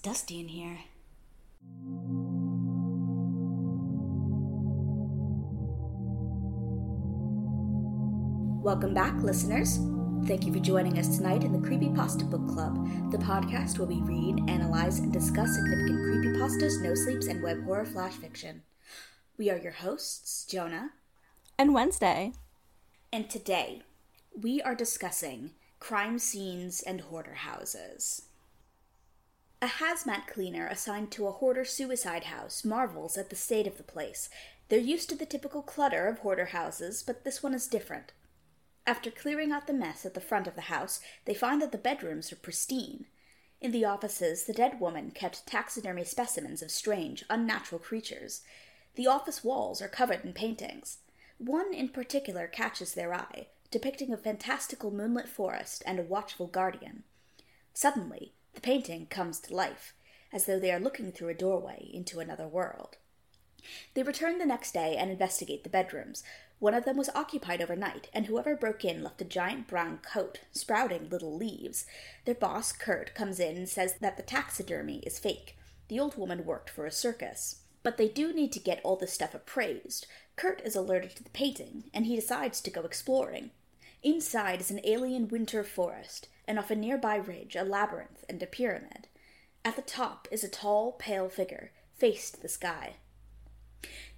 [0.00, 0.78] It's dusty in here.
[8.62, 9.78] Welcome back, listeners.
[10.26, 14.00] Thank you for joining us tonight in the Creepypasta Book Club, the podcast where we
[14.00, 18.62] read, analyze, and discuss significant creepypastas, no sleeps, and web horror flash fiction.
[19.36, 20.92] We are your hosts, Jonah
[21.58, 22.32] and Wednesday.
[23.12, 23.82] And today,
[24.34, 28.22] we are discussing crime scenes and hoarder houses.
[29.62, 33.82] A hazmat cleaner assigned to a hoarder suicide house marvels at the state of the
[33.82, 34.30] place.
[34.70, 38.12] They're used to the typical clutter of hoarder houses, but this one is different.
[38.86, 41.78] After clearing out the mess at the front of the house, they find that the
[41.78, 43.04] bedrooms are pristine.
[43.60, 48.40] In the offices, the dead woman kept taxidermy specimens of strange, unnatural creatures.
[48.94, 50.98] The office walls are covered in paintings.
[51.36, 57.02] One in particular catches their eye, depicting a fantastical moonlit forest and a watchful guardian.
[57.74, 59.94] Suddenly, the painting comes to life,
[60.32, 62.96] as though they are looking through a doorway into another world.
[63.94, 66.22] They return the next day and investigate the bedrooms,
[66.60, 70.40] one of them was occupied overnight, and whoever broke in left a giant brown coat,
[70.52, 71.86] sprouting little leaves.
[72.26, 75.56] Their boss, Kurt, comes in and says that the taxidermy is fake.
[75.88, 77.62] The old woman worked for a circus.
[77.82, 80.06] But they do need to get all this stuff appraised.
[80.36, 83.52] Kurt is alerted to the painting, and he decides to go exploring.
[84.02, 88.46] Inside is an alien winter forest, and off a nearby ridge, a labyrinth and a
[88.46, 89.06] pyramid.
[89.64, 92.96] At the top is a tall, pale figure, faced the sky.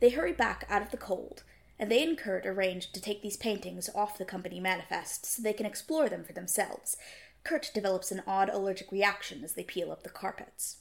[0.00, 1.42] They hurry back out of the cold,
[1.78, 5.52] and they and Kurt arrange to take these paintings off the company manifest so they
[5.52, 6.96] can explore them for themselves.
[7.44, 10.78] Kurt develops an odd allergic reaction as they peel up the carpets.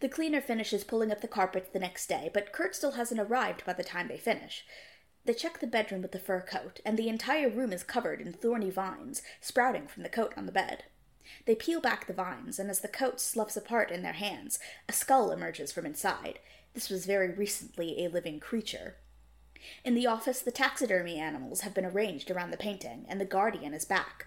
[0.00, 3.64] The cleaner finishes pulling up the carpet the next day, but Kurt still hasn't arrived
[3.64, 4.66] by the time they finish.
[5.24, 8.32] They check the bedroom with the fur coat, and the entire room is covered in
[8.32, 10.84] thorny vines sprouting from the coat on the bed.
[11.46, 14.58] They peel back the vines, and as the coat sloughs apart in their hands,
[14.88, 16.40] a skull emerges from inside.
[16.74, 18.96] This was very recently a living creature.
[19.84, 23.74] In the office, the taxidermy animals have been arranged around the painting, and the guardian
[23.74, 24.26] is back.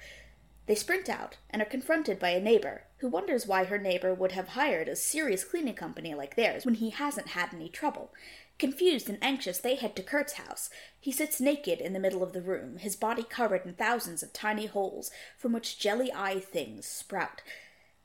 [0.66, 4.32] They sprint out and are confronted by a neighbor who wonders why her neighbor would
[4.32, 8.12] have hired a serious cleaning company like theirs when he hasn't had any trouble.
[8.58, 10.70] Confused and anxious, they head to Kurt's house.
[11.00, 14.32] He sits naked in the middle of the room, his body covered in thousands of
[14.32, 17.42] tiny holes from which jelly eye things sprout.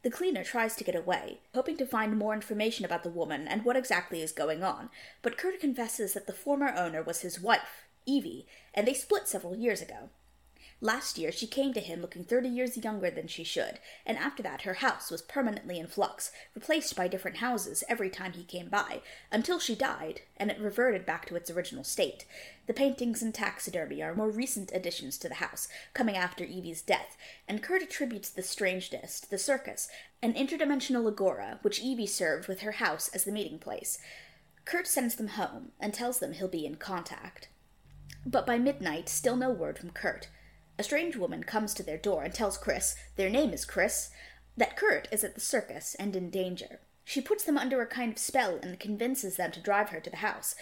[0.02, 3.64] The cleaner tries to get away, hoping to find more information about the woman and
[3.64, 4.90] what exactly is going on,
[5.22, 9.54] but Kurt confesses that the former owner was his wife, Evie, and they split several
[9.54, 10.08] years ago.
[10.82, 14.42] Last year, she came to him looking 30 years younger than she should, and after
[14.42, 18.70] that, her house was permanently in flux, replaced by different houses every time he came
[18.70, 22.24] by, until she died, and it reverted back to its original state.
[22.66, 27.18] The paintings and taxidermy are more recent additions to the house, coming after Evie's death,
[27.46, 29.90] and Kurt attributes the strangeness to the circus,
[30.22, 33.98] an interdimensional agora which Evie served with her house as the meeting place.
[34.64, 37.48] Kurt sends them home and tells them he'll be in contact.
[38.24, 40.28] But by midnight, still no word from Kurt.
[40.80, 44.08] A strange woman comes to their door and tells Chris, their name is Chris,
[44.56, 46.80] that Kurt is at the circus and in danger.
[47.04, 50.08] She puts them under a kind of spell and convinces them to drive her to
[50.08, 50.54] the house.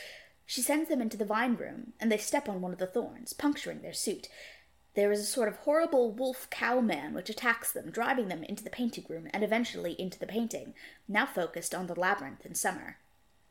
[0.44, 3.32] She sends them into the vine room, and they step on one of the thorns,
[3.32, 4.26] puncturing their suit.
[4.94, 8.64] There is a sort of horrible wolf cow man which attacks them, driving them into
[8.64, 10.74] the painting room and eventually into the painting,
[11.06, 12.98] now focused on the labyrinth in summer.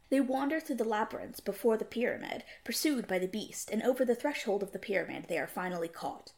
[0.10, 4.16] They wander through the labyrinth before the pyramid, pursued by the beast, and over the
[4.16, 6.34] threshold of the pyramid they are finally caught.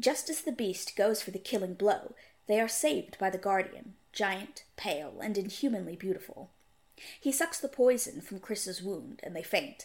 [0.00, 2.14] Just as the beast goes for the killing blow,
[2.46, 6.48] they are saved by the guardian, giant, pale, and inhumanly beautiful.
[7.20, 9.84] He sucks the poison from Chris's wound, and they faint.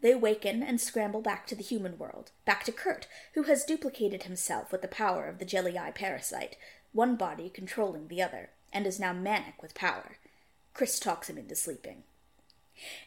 [0.00, 4.22] They awaken and scramble back to the human world, back to Kurt, who has duplicated
[4.22, 6.56] himself with the power of the jelly eye parasite,
[6.92, 10.16] one body controlling the other, and is now manic with power.
[10.72, 12.04] Chris talks him into sleeping.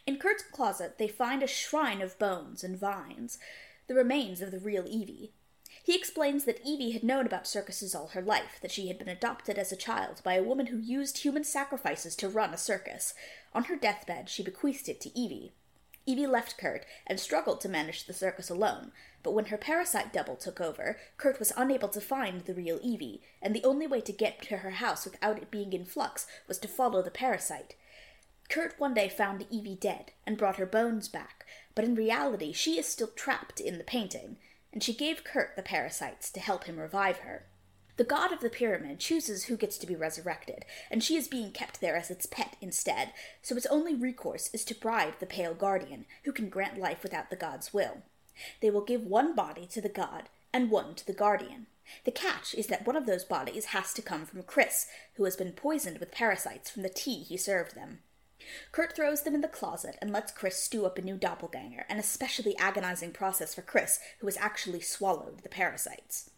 [0.05, 3.39] In Kurt's closet, they find a shrine of bones and vines,
[3.87, 5.31] the remains of the real Evie,
[5.83, 9.09] he explains that Evie had known about circuses all her life, that she had been
[9.09, 13.13] adopted as a child by a woman who used human sacrifices to run a circus.
[13.53, 15.51] On her deathbed, she bequeathed it to Evie.
[16.05, 18.93] Evie left Kurt and struggled to manage the circus alone,
[19.23, 23.21] but when her parasite double took over, Kurt was unable to find the real Evie,
[23.41, 26.59] and the only way to get to her house without it being in flux was
[26.59, 27.75] to follow the parasite.
[28.49, 31.45] Kurt one day found Evie dead and brought her bones back,
[31.75, 34.37] but in reality she is still trapped in the painting
[34.73, 37.45] and she gave Kurt the parasites to help him revive her.
[37.95, 41.51] The god of the pyramid chooses who gets to be resurrected, and she is being
[41.51, 45.53] kept there as its pet instead, so its only recourse is to bribe the pale
[45.53, 48.01] guardian, who can grant life without the god's will.
[48.61, 51.67] They will give one body to the god and one to the guardian.
[52.03, 55.35] The catch is that one of those bodies has to come from Chris, who has
[55.35, 57.99] been poisoned with parasites from the tea he served them.
[58.71, 61.99] Kurt throws them in the closet and lets Chris stew up a new doppelganger, an
[61.99, 66.29] especially agonizing process for Chris, who has actually swallowed the parasites.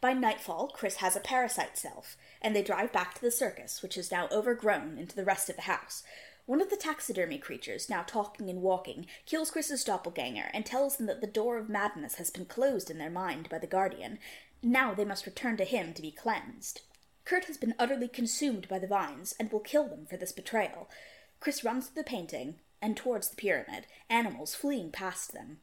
[0.00, 3.98] By nightfall, Chris has a parasite self, and they drive back to the circus, which
[3.98, 6.02] is now overgrown into the rest of the house.
[6.46, 11.06] One of the taxidermy creatures, now talking and walking, kills Chris's doppelganger and tells them
[11.06, 14.18] that the door of madness has been closed in their mind by the Guardian.
[14.62, 16.80] Now they must return to him to be cleansed.
[17.24, 20.88] Kurt has been utterly consumed by the vines and will kill them for this betrayal.
[21.40, 25.58] Chris runs to the painting and towards the pyramid, animals fleeing past them.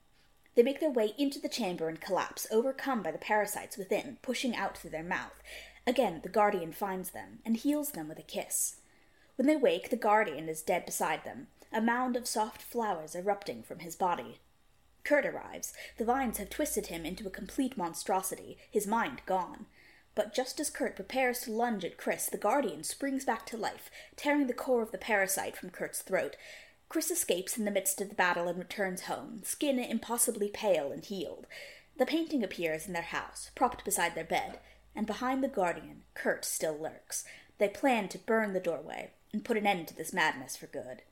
[0.56, 4.56] They make their way into the chamber and collapse, overcome by the parasites within, pushing
[4.56, 5.42] out through their mouth.
[5.86, 8.78] Again, the Guardian finds them and heals them with a kiss.
[9.36, 13.62] When they wake, the Guardian is dead beside them, a mound of soft flowers erupting
[13.62, 14.40] from his body.
[15.04, 15.74] Kurt arrives.
[15.98, 19.68] The vines have twisted him into a complete monstrosity, his mind gone.
[20.18, 23.92] But just as Kurt prepares to lunge at Chris, the Guardian springs back to life,
[24.16, 26.36] tearing the core of the parasite from Kurt's throat.
[26.90, 31.06] Chris escapes in the midst of the battle and returns home, skin impossibly pale and
[31.06, 31.46] healed.
[32.00, 34.58] The painting appears in their house, propped beside their bed,
[34.96, 37.24] and behind the Guardian, Kurt still lurks.
[37.60, 41.04] They plan to burn the doorway and put an end to this madness for good.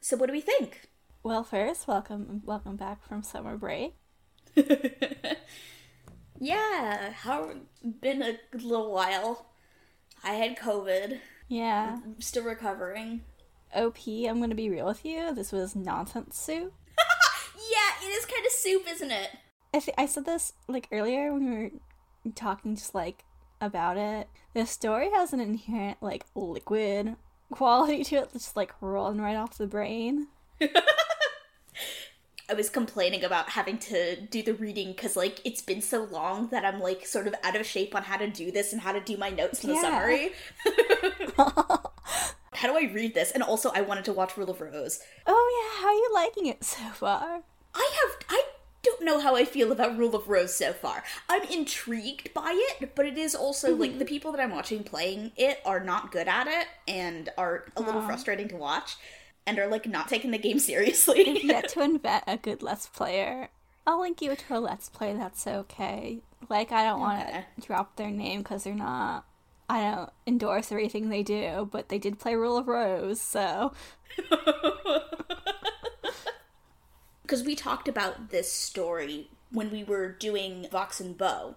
[0.00, 0.88] So, what do we think?
[1.22, 3.92] Well, first, welcome, welcome back from summer break.
[6.42, 7.52] yeah, how
[8.00, 9.46] been a little while.
[10.24, 11.20] I had COVID.
[11.48, 13.22] Yeah, I'm still recovering.
[13.74, 15.32] OP, I'm gonna be real with you.
[15.32, 16.74] This was nonsense soup.
[17.56, 19.30] yeah, it is kind of soup, isn't it?
[19.72, 23.24] I th- I said this like earlier when we were talking, just like
[23.60, 24.28] about it.
[24.52, 27.14] The story has an inherent like liquid
[27.52, 30.26] quality to it, just like rolling right off the brain.
[32.52, 36.48] I was complaining about having to do the reading because like it's been so long
[36.48, 38.92] that I'm like sort of out of shape on how to do this and how
[38.92, 39.80] to do my notes in the Yeah.
[39.80, 40.32] summary.
[42.52, 43.30] how do I read this?
[43.30, 45.00] And also, I wanted to watch Rule of Rose.
[45.26, 47.40] Oh yeah, how are you liking it so far?
[47.74, 48.44] I have I
[48.82, 51.04] don't know how I feel about Rule of Rose so far.
[51.30, 53.80] I'm intrigued by it, but it is also mm-hmm.
[53.80, 57.64] like the people that I'm watching playing it are not good at it and are
[57.76, 58.06] a little Aw.
[58.06, 58.96] frustrating to watch
[59.46, 61.40] and are like not taking the game seriously.
[61.44, 63.48] Yet to invent a good Let's Player.
[63.86, 66.20] I'll link you to a Let's Play that's okay.
[66.48, 67.44] Like, I don't want Okay.
[67.60, 69.24] to drop their name because they're not.
[69.68, 73.72] I don't endorse everything they do, but they did play Rule of Rose, so.
[77.22, 81.56] because we talked about this story when we were doing Vox and Bow.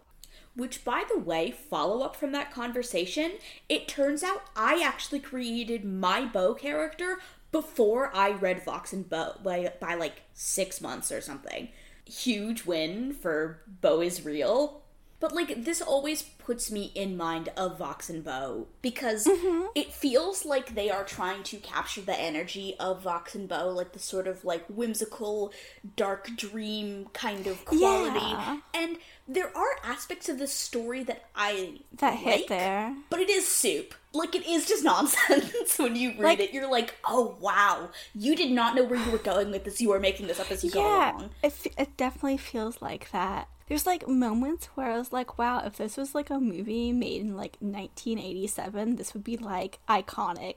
[0.56, 3.34] Which, by the way, follow up from that conversation,
[3.68, 7.18] it turns out I actually created my Bow character
[7.56, 11.70] before I read Vox and Bow by, by like six months or something.
[12.04, 14.82] Huge win for Bo is real.
[15.26, 19.66] But like this always puts me in mind of Vox and Bow because mm-hmm.
[19.74, 23.94] it feels like they are trying to capture the energy of Vox and Bow, like
[23.94, 25.52] the sort of like whimsical,
[25.96, 28.20] dark dream kind of quality.
[28.20, 28.60] Yeah.
[28.76, 32.96] And there are aspects of the story that I That hit there.
[33.10, 33.96] but it is soup.
[34.14, 36.54] Like it is just nonsense when you read Like- it.
[36.54, 39.82] You're like, oh wow, you did not know where you were going with this.
[39.82, 41.32] You are making this up as you go along.
[41.42, 43.48] it, it definitely feels like that.
[43.68, 47.22] There's like moments where I was like, wow, if this was like a movie made
[47.22, 50.56] in like 1987, this would be like iconic.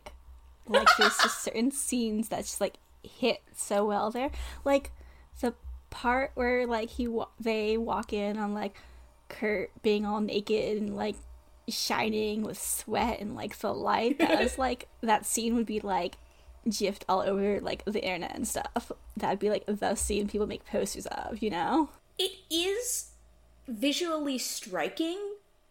[0.66, 4.30] Like there's just certain scenes that just like hit so well there.
[4.64, 4.92] Like
[5.40, 5.54] the
[5.90, 8.76] part where like he wa- they walk in on like
[9.28, 11.16] Kurt being all naked and like
[11.68, 14.18] shining with sweat and like the light.
[14.18, 16.16] That was like that scene would be like
[16.68, 18.92] gifted all over like the internet and stuff.
[19.16, 21.88] That'd be like the scene people make posters of, you know?
[22.18, 23.10] It is
[23.66, 25.18] visually striking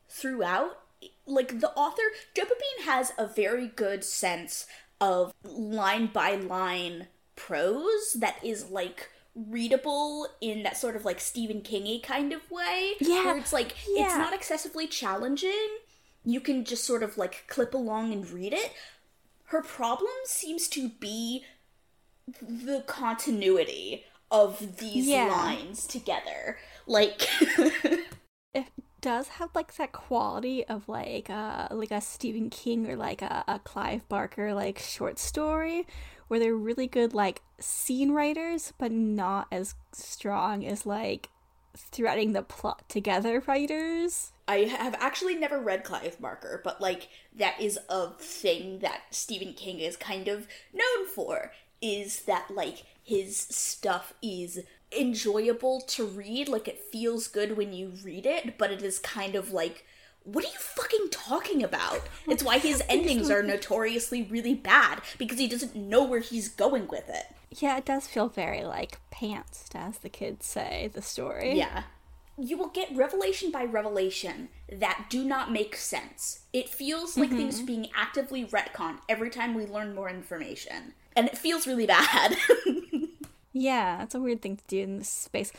[0.10, 0.80] throughout.
[1.26, 4.66] Like the author, Joe Pepin has a very good sense
[5.00, 11.62] of line by line prose that is like readable in that sort of like Stephen
[11.62, 12.94] Kingy kind of way.
[13.00, 15.68] Yeah, Where it's like it's not excessively challenging.
[16.26, 18.72] You can just sort of like clip along and read it.
[19.46, 21.46] Her problem seems to be
[22.42, 25.28] the continuity of these Yeah.
[25.28, 26.58] lines together.
[26.86, 27.28] Like
[28.54, 28.66] It
[29.02, 33.44] does have like that quality of like uh like a Stephen King or like a,
[33.48, 35.86] a Clive Barker like short story
[36.28, 41.30] where they're really good like scene writers but not as strong as like
[41.76, 44.32] threading the plot together writers.
[44.48, 49.54] I have actually never read Clive Barker, but like that is a thing that Stephen
[49.54, 54.60] King is kind of known for is that like his stuff is
[54.92, 56.50] enjoyable to read.
[56.50, 59.86] Like it feels good when you read it, but it is kind of like,
[60.26, 62.02] what are you fucking talking about?
[62.28, 66.90] It's why his endings are notoriously really bad because he doesn't know where he's going
[66.90, 67.28] with it.
[67.50, 71.54] Yeah, it does feel very like pantsed, as the kids say, the story.
[71.54, 71.84] Yeah.
[72.38, 76.42] You will get revelation by revelation that do not make sense.
[76.52, 77.38] It feels like mm-hmm.
[77.38, 80.94] things are being actively retconned every time we learn more information.
[81.16, 82.36] And it feels really bad.
[83.60, 85.52] Yeah, it's a weird thing to do in this space.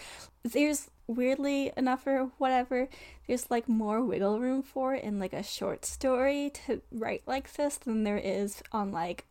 [0.43, 2.89] There's weirdly enough or whatever,
[3.27, 7.79] there's like more wiggle room for in like a short story to write like this
[7.79, 9.25] than there is on like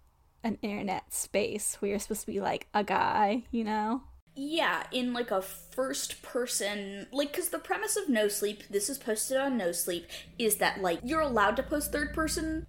[0.44, 4.02] an internet space where you're supposed to be like a guy, you know?
[4.40, 9.00] yeah, in like a first person, like, because the premise of No Sleep, this is
[9.00, 10.06] posted on No Sleep,
[10.38, 12.68] is that like you're allowed to post third person.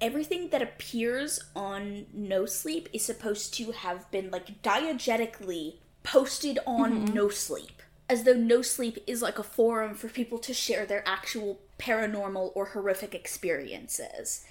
[0.00, 5.74] Everything that appears on No Sleep is supposed to have been like diegetically
[6.04, 10.54] posted on No Sleep, as though No Sleep is like a forum for people to
[10.54, 14.44] share their actual paranormal or horrific experiences.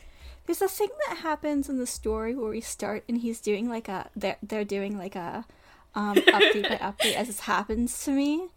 [0.46, 3.88] There's a thing that happens in the story where we start and he's doing like
[3.90, 5.46] a they're they're doing like a
[5.94, 8.48] um update by update as this happens to me.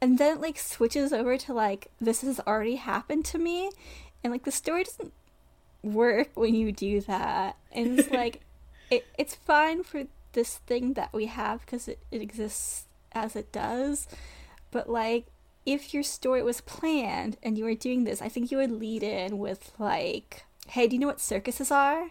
[0.00, 3.70] And then it like switches over to like this has already happened to me
[4.22, 5.12] and like the story doesn't
[5.84, 7.56] work when you do that.
[7.72, 8.40] And it's like
[8.90, 13.52] it, it's fine for this thing that we have because it, it exists as it
[13.52, 14.08] does.
[14.70, 15.26] But like
[15.66, 19.02] if your story was planned and you were doing this, I think you would lead
[19.02, 22.10] in with like, "Hey, do you know what circuses are?"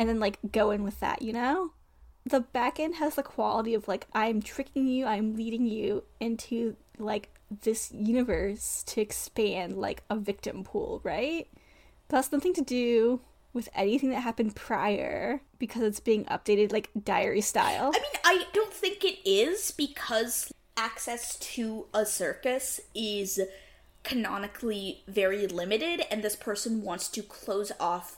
[0.00, 1.72] and then like go in with that, you know?
[2.24, 6.76] The back end has the quality of like I'm tricking you, I'm leading you into
[6.98, 7.28] like
[7.62, 11.46] this universe to expand like a victim pool, right?
[12.10, 13.20] That's nothing to do
[13.52, 17.92] with anything that happened prior because it's being updated like diary style.
[17.94, 23.40] I mean, I don't think it is because access to a circus is
[24.02, 28.16] canonically very limited and this person wants to close off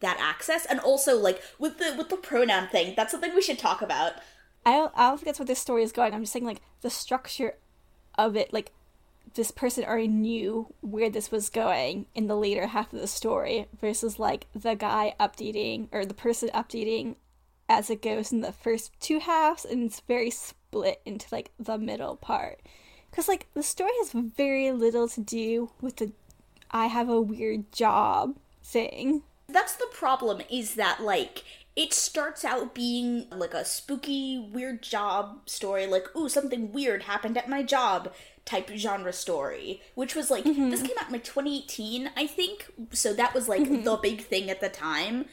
[0.00, 3.58] that access and also like with the with the pronoun thing that's something we should
[3.58, 4.12] talk about
[4.68, 6.12] I don't, I don't think that's where this story is going.
[6.12, 7.54] I'm just saying like the structure
[8.18, 8.72] of it, like
[9.34, 13.66] this person already knew where this was going in the later half of the story
[13.80, 17.16] versus like the guy updating or the person updating
[17.68, 21.78] as it goes in the first two halves and it's very split into like the
[21.78, 22.60] middle part.
[23.12, 26.12] Cuz like the story has very little to do with the
[26.70, 29.22] I have a weird job thing.
[29.48, 31.42] that's the problem is that like
[31.74, 37.38] it starts out being like a spooky weird job story like ooh something weird happened
[37.38, 38.12] at my job
[38.48, 40.70] type genre story which was like mm-hmm.
[40.70, 44.48] this came out in like 2018 i think so that was like the big thing
[44.48, 45.26] at the time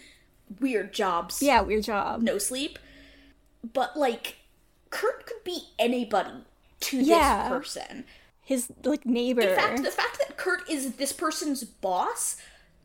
[0.60, 2.22] weird jobs Yeah, weird job.
[2.22, 2.78] no sleep
[3.74, 4.36] but like
[4.90, 6.44] kurt could be anybody
[6.82, 7.44] to Yeah.
[7.44, 8.04] this person
[8.42, 9.42] His like neighbor.
[9.42, 12.36] in fact, the fact that Kurt is this person's boss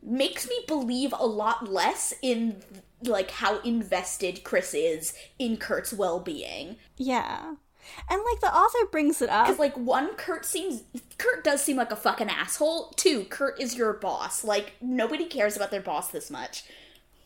[0.01, 2.63] makes me believe a lot less in
[3.03, 6.77] like how invested Chris is in Kurt's well-being.
[6.97, 7.55] yeah.
[8.09, 9.47] And like the author brings it up.
[9.47, 10.83] Cuz like one Kurt seems
[11.17, 12.93] Kurt does seem like a fucking asshole.
[12.95, 14.43] Two, Kurt is your boss.
[14.43, 16.63] Like nobody cares about their boss this much.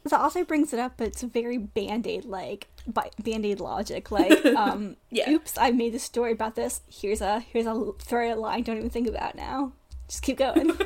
[0.03, 4.11] the author brings it up, but it's very band-aid like bi- band-aid logic.
[4.11, 5.29] Like, um, Yeah.
[5.31, 6.81] oops, I made a story about this.
[6.89, 8.61] Here's a here's a throw a line.
[8.63, 9.71] Don't even think about it now.
[10.07, 10.69] Just keep going.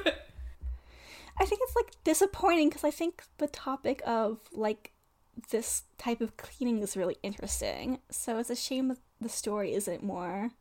[1.41, 4.91] I think it's like disappointing because I think the topic of like
[5.51, 7.99] this type of cleaning is really interesting.
[8.09, 10.51] So it's a shame that the story isn't more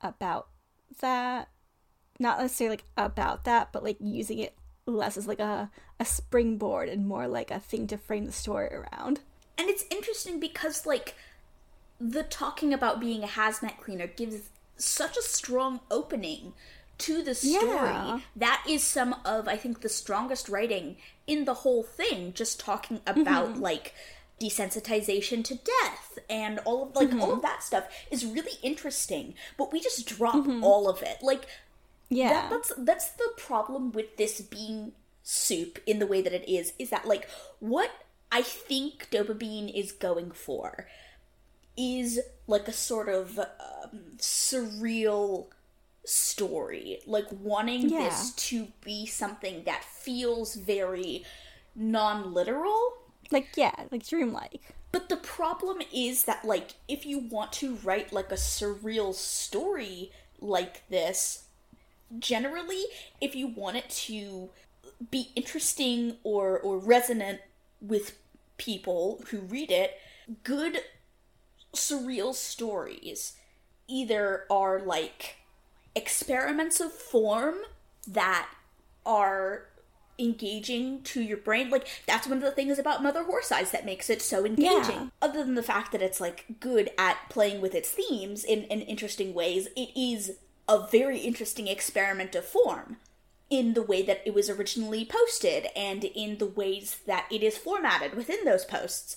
[0.00, 0.48] about
[1.00, 1.48] that.
[2.18, 4.54] Not necessarily like about that, but like using it
[4.86, 8.68] less as like a, a springboard and more like a thing to frame the story
[8.68, 9.20] around.
[9.56, 11.14] And it's interesting because, like,
[12.00, 16.54] the talking about being a hazmat cleaner gives such a strong opening
[17.00, 17.66] to the story.
[17.66, 18.20] Yeah.
[18.36, 23.00] That is some of, I think, the strongest writing in the whole thing, just talking
[23.06, 23.60] about, mm-hmm.
[23.60, 23.94] like,
[24.40, 27.40] desensitization to death and all of like all of mm-hmm.
[27.42, 30.64] that stuff is really interesting but we just drop mm-hmm.
[30.64, 31.46] all of it like
[32.08, 32.30] Yeah.
[32.30, 34.92] that, that's that's the problem with this being
[35.22, 37.28] soup in the way that it is is that like
[37.58, 37.90] what
[38.32, 40.88] i think Dopabeane is going for
[41.76, 45.48] is like a sort of um, surreal
[46.04, 48.04] story like wanting Yeah.
[48.04, 51.24] this to be something that feels very
[51.74, 52.94] non-literal
[53.30, 54.74] like yeah, like dreamlike.
[54.92, 60.10] but the problem is that, like, if you want to write, like, a surreal story
[60.40, 61.44] like this,
[62.18, 62.84] generally,
[63.20, 64.50] if you want it to
[65.12, 67.40] be interesting or, or resonant
[67.80, 68.18] with
[68.58, 69.96] people who read it,
[70.42, 70.80] good
[71.74, 73.34] surreal stories
[73.88, 75.36] either are like
[75.94, 77.56] experiments of form
[78.06, 78.48] that
[79.04, 79.66] are
[80.18, 81.70] engaging to your brain.
[81.70, 84.94] Like that's one of the things about Mother Horse Eyes that makes it so engaging.
[84.94, 85.08] Yeah.
[85.22, 88.82] Other than the fact that it's like good at playing with its themes in, in
[88.82, 90.32] interesting ways, it is
[90.68, 92.98] a very interesting experiment of form
[93.48, 97.58] in the way that it was originally posted and in the ways that it is
[97.58, 99.16] formatted within those posts.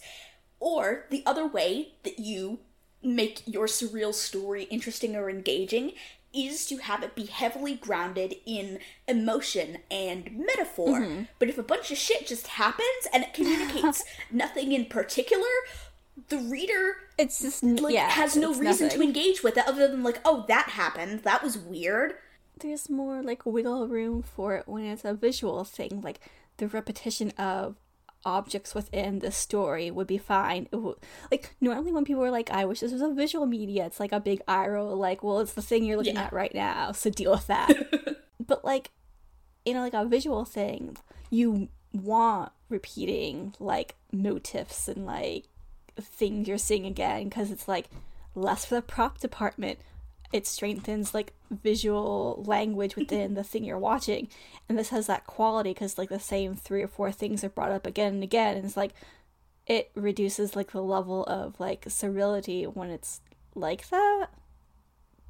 [0.59, 2.59] Or the other way that you
[3.03, 5.91] make your surreal story interesting or engaging
[6.33, 11.01] is to have it be heavily grounded in emotion and metaphor.
[11.01, 11.23] Mm-hmm.
[11.39, 15.45] But if a bunch of shit just happens and it communicates nothing in particular,
[16.29, 18.89] the reader It's just like yeah, has no reason nothing.
[18.99, 21.19] to engage with it other than like, oh, that happened.
[21.23, 22.13] That was weird.
[22.59, 26.19] there's more like wiggle room for it when it's a visual thing like
[26.57, 27.75] the repetition of
[28.25, 30.95] objects within the story would be fine it would,
[31.31, 34.11] like normally when people are like i wish this was a visual media it's like
[34.11, 36.23] a big eye roll like well it's the thing you're looking Yeah.
[36.23, 37.69] at right now so deal with that
[38.39, 38.91] but like
[39.65, 40.97] you know like a visual thing
[41.29, 45.45] you want repeating like motifs and like
[46.01, 47.89] things you're seeing again because it's like
[48.35, 49.77] less for the prop department
[50.33, 54.27] it strengthens like visual language within the thing you're watching.
[54.67, 57.71] And this has that quality because like the same three or four things are brought
[57.71, 58.57] up again and again.
[58.57, 58.93] And it's like
[59.65, 63.21] it reduces like the level of like surreality when it's
[63.55, 64.27] like that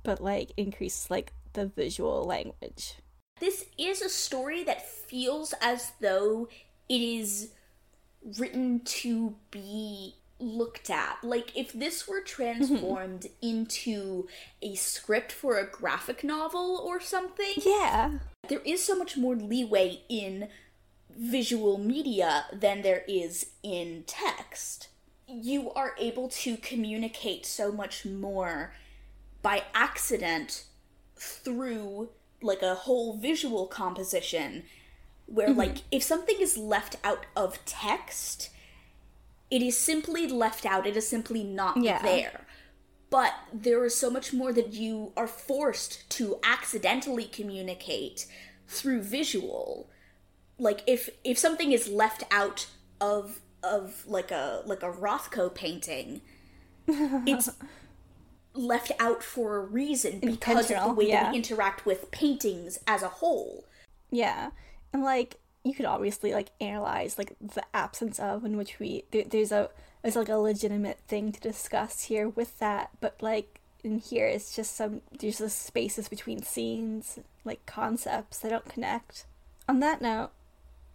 [0.04, 2.96] but like increases like the visual language.
[3.40, 6.48] This is a story that feels as though
[6.88, 7.52] it is
[8.38, 11.24] written to be looked at.
[11.24, 12.26] Like, if this were mm-hmm.
[12.26, 14.28] transformed into
[14.62, 20.02] a script for a graphic novel or something, yeah there is so much more leeway
[20.10, 20.50] in
[21.10, 24.90] visual media than there is in text.
[25.28, 28.74] You are able to communicate so much more
[29.42, 30.66] by accident
[31.16, 32.10] through
[32.42, 34.64] like a whole visual composition
[35.26, 35.60] where mm-hmm.
[35.60, 38.50] like if something is left out of text
[39.54, 40.88] it is simply left out.
[40.88, 42.02] It is simply not Yeah.
[42.02, 42.48] there.
[43.12, 48.26] But there is so much more that you are forced to accidentally communicate
[48.68, 49.92] through visual.
[50.58, 52.66] Like if if something is left out
[53.00, 56.22] of of like a like a rothko painting
[56.88, 57.50] it's
[58.56, 63.04] left out for a reason because of the way that we interact with paintings as
[63.04, 63.66] a whole.
[64.10, 64.50] Yeah,
[64.92, 69.24] and like you could obviously like analyze like the absence of in which we there,
[69.24, 69.70] there's a
[70.02, 74.56] there's like a legitimate thing to discuss here with that, but like in here it's
[74.56, 79.26] just some there's just spaces between scenes like concepts that don't connect.
[79.68, 80.32] On that note,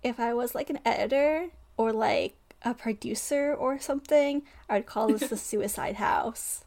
[0.03, 5.09] if I was like an editor or like a producer or something, I would call
[5.09, 6.65] this the Suicide House.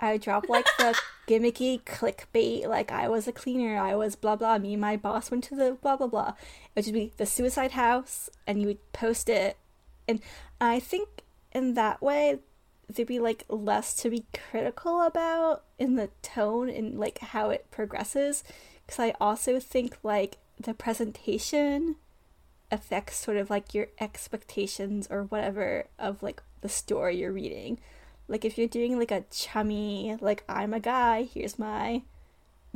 [0.00, 4.58] I drop like the gimmicky clickbait, like I was a cleaner, I was blah blah,
[4.58, 6.28] me and my boss went to the blah blah blah.
[6.28, 9.56] It would just be the suicide house, and you would post it.
[10.06, 10.20] And
[10.60, 12.38] I think in that way,
[12.88, 17.66] there'd be like less to be critical about in the tone and like how it
[17.70, 18.44] progresses.
[18.86, 21.96] Because I also think like the presentation
[22.70, 27.78] affects sort of like your expectations or whatever of like the story you're reading.
[28.28, 32.02] Like if you're doing like a chummy, like I'm a guy, here's my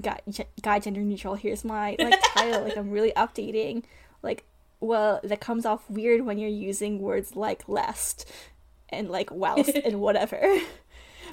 [0.01, 3.85] guy, g- guy gender neutral, here's my like title, like I'm really updating.
[4.23, 4.45] Like,
[4.81, 8.31] well, that comes off weird when you're using words like lest
[8.89, 10.41] and like whilst and whatever.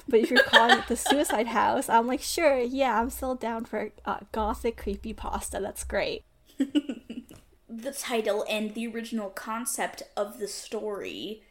[0.08, 3.64] But if you're calling it the suicide house, I'm like, sure, yeah, I'm still down
[3.64, 5.60] for uh, gothic creepy pasta.
[5.60, 6.24] That's great.
[6.58, 11.42] the title and the original concept of the story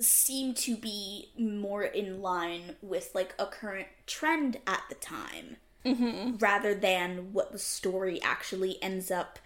[0.00, 6.36] seem to be more in line with like a current trend at the time mm-hmm.
[6.36, 9.38] rather than what the story actually ends up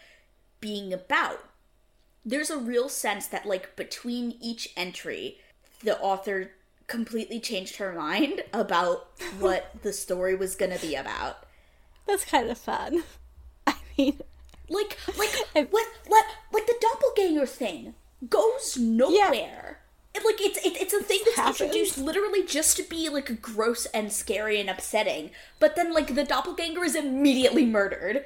[0.61, 1.45] being about.
[2.25, 5.39] There's a real sense that like between each entry
[5.83, 6.53] the author
[6.87, 11.45] completely changed her mind about what the story was going to be about.
[12.07, 13.05] That's kind of fun.
[13.67, 14.21] I mean,
[14.69, 15.35] like like
[15.71, 17.95] what what like the doppelganger thing
[18.29, 19.79] goes nowhere.
[19.81, 19.82] It,
[20.15, 21.61] like it's it, it's a thing that's happens.
[21.61, 26.25] introduced literally just to be like gross and scary and upsetting but then like the
[26.25, 28.25] doppelganger is immediately murdered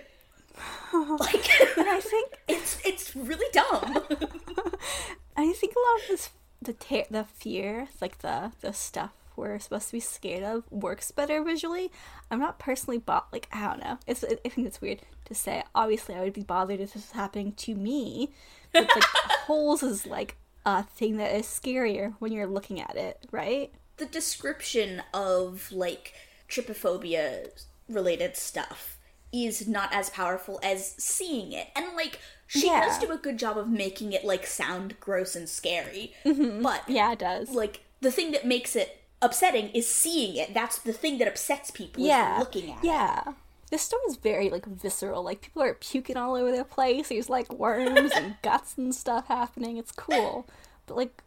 [0.92, 4.02] like and I think it's it's really dumb
[5.36, 6.30] I think a lot of this
[6.62, 11.10] the ter- the fear, like the the stuff we're supposed to be scared of, works
[11.10, 11.92] better visually.
[12.30, 13.98] I'm not personally bought like I don't know.
[14.06, 15.62] It's I think it's weird to say.
[15.74, 18.32] Obviously, I would be bothered if this was happening to me.
[18.72, 19.04] But like
[19.46, 23.72] holes is like a thing that is scarier when you're looking at it, right?
[23.98, 26.12] the description of like
[26.50, 27.48] trypophobia
[27.88, 28.98] related stuff
[29.32, 31.68] is not as powerful as seeing it.
[31.74, 32.84] And like she Yeah.
[32.86, 36.14] does do a good job of making it like sound gross and scary.
[36.24, 36.92] But Mm-hmm.
[36.92, 37.50] Yeah, it does.
[37.50, 40.52] like the thing that makes it upsetting is seeing it.
[40.54, 42.34] That's the thing that upsets people yeah.
[42.34, 42.86] is looking at it.
[42.86, 43.22] Yeah.
[43.70, 45.22] This story is very like visceral.
[45.22, 47.08] Like people are puking all over the place.
[47.08, 49.76] There's like worms and guts and stuff happening.
[49.76, 50.46] It's cool.
[50.86, 51.22] But like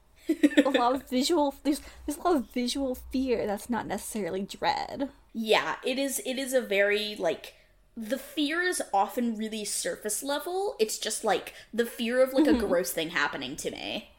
[0.63, 5.09] a lot of visual there's there's a lot of visual fear that's not necessarily dread.
[5.33, 7.55] Yeah, it is it is a very like
[7.97, 10.75] the fear is often really surface level.
[10.79, 12.63] It's just like the fear of like Mm-hmm.
[12.63, 14.11] a gross thing happening to me.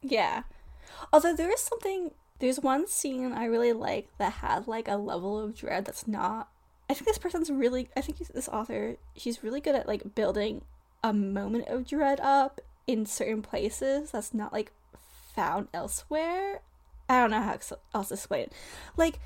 [0.00, 0.44] Yeah.
[1.12, 5.38] Although there is something there's one scene I really like that had like a level
[5.38, 6.48] of dread that's not
[6.88, 10.62] I think this person's really I think this author she's really good at like building
[11.02, 14.72] a moment of dread up in certain places that's not like
[15.34, 16.60] found elsewhere.
[17.08, 17.58] I don't know how
[17.94, 18.52] else to explain it.
[18.96, 19.18] Like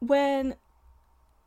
[0.00, 0.56] when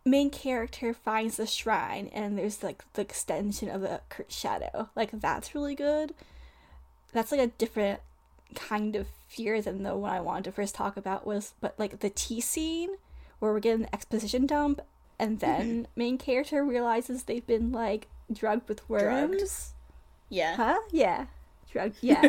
[0.07, 4.89] main character finds the shrine and there's like the extension of the shadow.
[4.95, 6.13] Like that's really good.
[7.13, 8.01] That's like a different
[8.55, 11.99] kind of fear than the one I wanted to first talk about was but like
[11.99, 12.91] the tea scene
[13.39, 14.81] where we're getting an exposition dump
[15.19, 19.73] and then main character realizes they've been like drugged with worms.
[20.29, 20.55] Yeah.
[20.55, 20.79] Huh?
[20.91, 21.25] Yeah.
[21.71, 22.27] Drug yeah.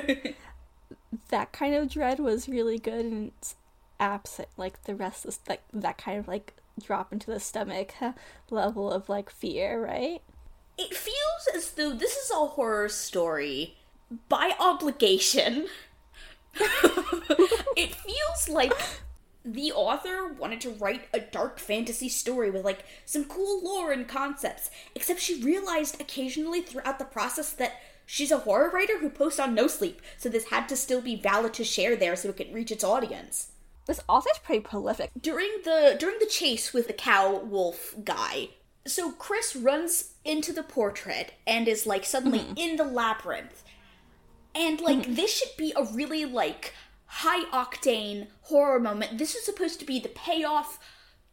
[1.29, 3.57] that kind of dread was really good and it's
[4.01, 7.95] absent like the rest of like that kind of like drop into the stomach
[8.51, 10.23] level of like fear, right?
[10.77, 13.77] It feels as though this is a horror story
[14.29, 15.67] by obligation.
[17.77, 18.73] it feels like
[19.53, 24.07] the author wanted to write a dark fantasy story with like some cool lore and
[24.07, 29.41] concepts, except she realized occasionally throughout the process that she's a horror writer who posts
[29.41, 32.37] on No Sleep, so this had to still be valid to share there so it
[32.37, 33.53] could reach its audience.
[33.87, 35.11] This author's pretty prolific.
[35.19, 38.51] During the during the chase with the cow wolf guy,
[38.87, 42.53] so Chris runs into the portrait and is like suddenly mm-hmm.
[42.57, 43.65] in the labyrinth.
[44.55, 45.15] And like mm-hmm.
[45.15, 46.75] this should be a really like
[47.09, 49.19] high octane horror moment.
[49.19, 50.79] This is supposed to be the payoff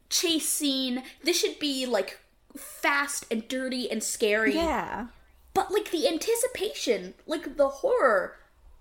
[0.09, 1.03] chase scene.
[1.23, 2.19] This should be like
[2.55, 4.55] fast and dirty and scary.
[4.55, 5.07] Yeah.
[5.53, 8.37] But like the anticipation, like the horror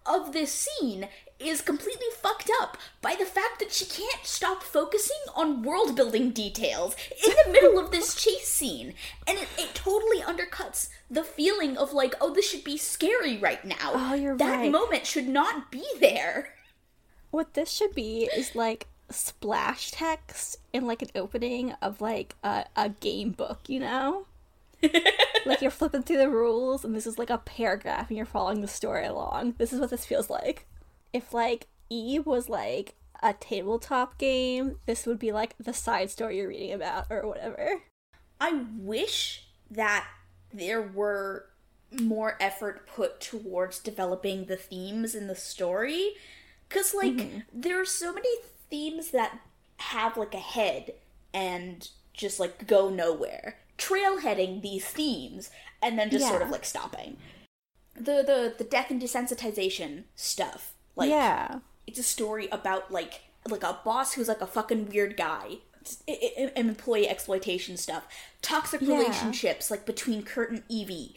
[0.06, 1.08] of this scene
[1.40, 6.30] is completely fucked up by the fact that she can't stop focusing on world building
[6.30, 6.94] details
[7.26, 8.94] in the middle of this chase scene.
[9.26, 13.64] And it, it totally undercuts the feeling of like, oh, this should be scary right
[13.64, 13.92] now.
[13.94, 14.70] Oh, you're that right.
[14.70, 16.53] moment should not be there.
[17.34, 22.66] What this should be is like splash text in like an opening of like a,
[22.76, 24.26] a game book, you know?
[25.44, 28.60] like you're flipping through the rules and this is like a paragraph and you're following
[28.60, 29.56] the story along.
[29.58, 30.68] This is what this feels like.
[31.12, 36.36] If like Eve was like a tabletop game, this would be like the side story
[36.36, 37.82] you're reading about or whatever.
[38.40, 40.06] I wish that
[40.52, 41.46] there were
[42.00, 46.12] more effort put towards developing the themes in the story.
[46.74, 47.38] Because, like, mm-hmm.
[47.52, 48.28] there are so many
[48.68, 49.38] themes that
[49.78, 50.94] have, like, a head
[51.32, 53.58] and just, like, go nowhere.
[53.78, 57.16] Trailheading these themes and then just sort of, like, stopping.
[57.94, 60.74] The, the, the death and desensitization stuff.
[60.96, 61.60] Like, yeah.
[61.86, 66.02] it's a story about like like a boss who's like a fucking weird guy It's-
[66.08, 68.06] i- i- employee exploitation stuff
[68.42, 68.96] toxic Yeah.
[68.98, 71.14] relationships like between kurt and evie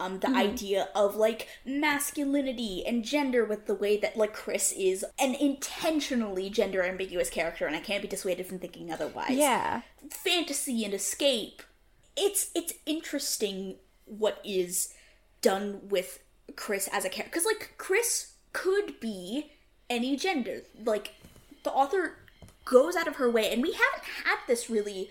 [0.00, 0.32] um Mm-hmm.
[0.32, 5.34] the idea of like masculinity and gender with the way that like chris is an
[5.34, 9.82] intentionally gender ambiguous character and i can't be dissuaded from thinking otherwise Yeah.
[10.10, 11.62] fantasy and escape.
[12.16, 14.92] It's it's interesting what is
[15.42, 16.18] done with
[16.56, 19.52] Chris as a character because like Chris could be
[19.88, 20.62] any gender.
[20.84, 21.14] Like
[21.62, 22.16] the author
[22.64, 25.08] goes out of her way, and we haven't had this really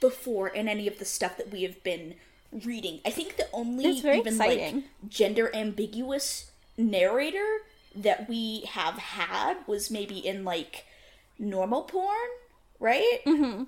[0.00, 2.14] before in any of the stuff that we have been
[2.64, 3.00] reading.
[3.04, 4.74] I think the only very even exciting.
[4.74, 7.58] like gender ambiguous narrator
[7.94, 10.84] that we have had was maybe in like
[11.38, 12.28] normal porn,
[12.78, 13.20] right?
[13.26, 13.64] Mm-hmm.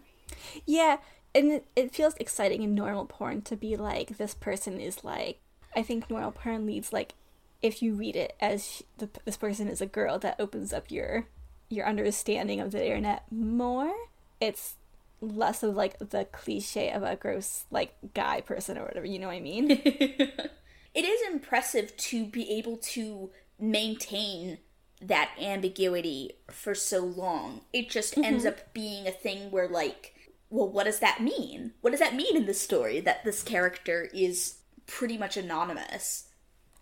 [0.66, 0.98] Yeah,
[1.34, 5.40] and it, it feels exciting in normal porn to be like this person is like.
[5.76, 7.14] I think normal porn leads like
[7.62, 11.26] if you read it as the, this person is a girl that opens up your
[11.68, 13.92] your understanding of the internet more.
[14.40, 14.74] It's
[15.20, 19.06] less of like the cliche of a gross like guy person or whatever.
[19.06, 19.70] You know what I mean?
[19.70, 24.58] it is impressive to be able to maintain
[25.00, 27.62] that ambiguity for so long.
[27.72, 28.24] It just mm-hmm.
[28.24, 30.14] ends up being a thing where, like,
[30.50, 31.72] well, what does that mean?
[31.80, 36.28] What does that mean in this story that this character is pretty much anonymous?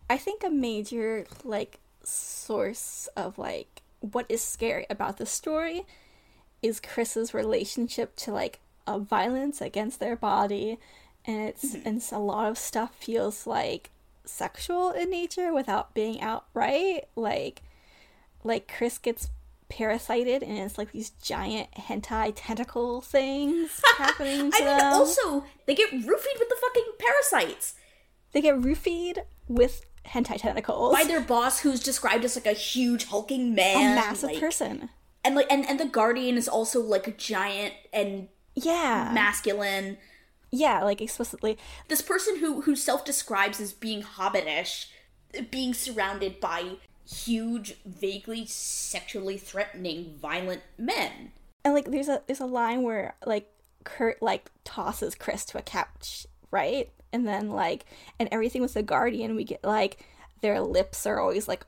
[0.08, 5.84] I think a major like source of like what is scary about the story
[6.62, 10.78] is Chris's relationship to like a violence against their body
[11.24, 11.88] and it's Mm-hmm.
[11.88, 13.90] and a lot of stuff feels like
[14.24, 17.62] sexual in nature without being outright like
[18.44, 19.28] like Chris gets
[19.68, 24.92] parasited and it's like these giant hentai tentacle things happening to I mean, them.
[24.92, 27.74] also they get roofied with the fucking parasites
[28.32, 33.06] they get roofied with hentai tentacles by their boss, who's described as like a huge
[33.06, 34.88] hulking man, a massive like- person.
[35.26, 39.10] And like and and the guardian is also like a giant and Yeah.
[39.12, 39.98] masculine.
[40.50, 41.58] yeah, like explicitly.
[41.88, 44.86] This person who who self describes as being hobbitish,
[45.50, 46.76] being surrounded by
[47.08, 51.32] huge, vaguely sexually threatening, violent men.
[51.64, 53.50] And like there's a there's a line where like
[53.84, 56.90] Kurt like tosses Chris to a couch, right?
[57.12, 57.84] And then like
[58.18, 60.04] and everything with the guardian we get like
[60.42, 61.64] their lips are always like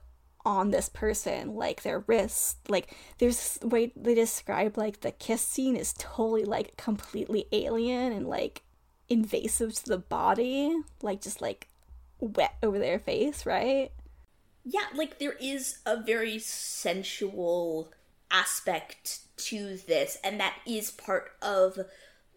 [0.48, 2.56] on this person, like their wrists.
[2.68, 8.26] Like there's way they describe like the kiss scene is totally like completely alien and
[8.26, 8.62] like
[9.10, 11.68] invasive to the body, like just like
[12.18, 13.92] wet over their face, right?
[14.64, 17.92] Yeah, like there is a very sensual
[18.30, 21.78] aspect to this, and that is part of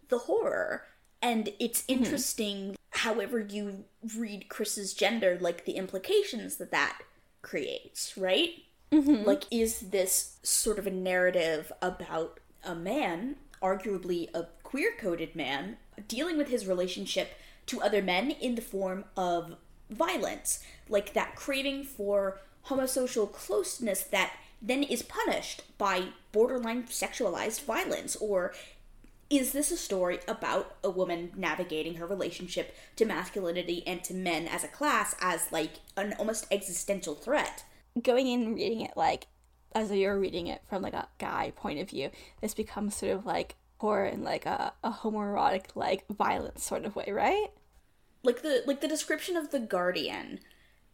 [0.09, 0.83] the horror.
[1.21, 2.03] And it's mm-hmm.
[2.03, 3.85] interesting, however, you
[4.17, 7.03] read Chris's gender, like the implications that that
[7.41, 8.49] creates, right?
[8.91, 9.25] Mm-hmm.
[9.25, 15.77] Like, is this sort of a narrative about a man, arguably a queer coded man,
[16.07, 17.31] dealing with his relationship
[17.67, 19.55] to other men in the form of
[19.89, 20.63] violence?
[20.89, 28.15] Like that craving for homosocial closeness that then is punished by borderline sexualized violence?
[28.17, 28.53] Or
[29.31, 34.47] is this a story about a woman navigating her relationship to masculinity and to men
[34.47, 37.63] as a class as like an almost existential threat?
[38.01, 39.27] going in and reading it like
[39.73, 42.09] as though you're reading it from like a guy point of view,
[42.41, 46.95] this becomes sort of like horror in like a, a homoerotic like violence sort of
[46.95, 47.47] way, right?
[48.23, 50.39] like the like the description of the guardian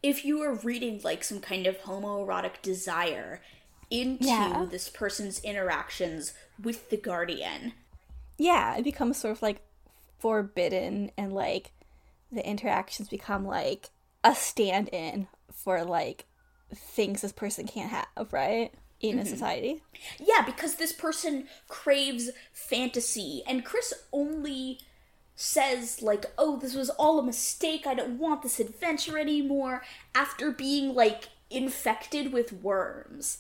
[0.02, 3.42] if you are reading like some kind of homoerotic desire
[3.92, 4.66] into Yeah.
[4.70, 7.74] this person's interactions with the guardian
[8.38, 9.62] Yeah, it becomes sort of like
[10.20, 11.72] forbidden and like
[12.32, 13.90] the interactions become like
[14.24, 16.26] a stand in for like
[16.74, 18.72] things this person can't have, right?
[19.00, 19.30] In a mm-hmm.
[19.30, 19.84] society.
[20.20, 24.80] yeah because this person craves fantasy and chris only
[25.36, 29.84] says like oh this was all a mistake i don't want this adventure anymore
[30.16, 33.38] after being like infected with worms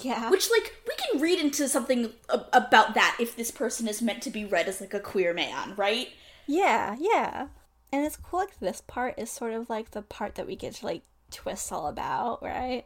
[0.00, 0.30] Yeah.
[0.30, 4.30] which like we can read into something about that if this person is meant to
[4.30, 6.08] be read as like a queer man right
[6.48, 7.48] Yeah, yeah.
[7.92, 10.74] And it's cool like this part is sort of like the part that we get
[10.76, 12.84] to like twist all about, right?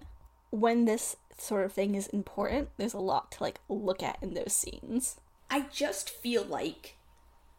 [0.51, 4.35] When this sort of thing is important, there's a lot to like look at in
[4.35, 5.16] those scenes.
[5.51, 6.96] I just feel like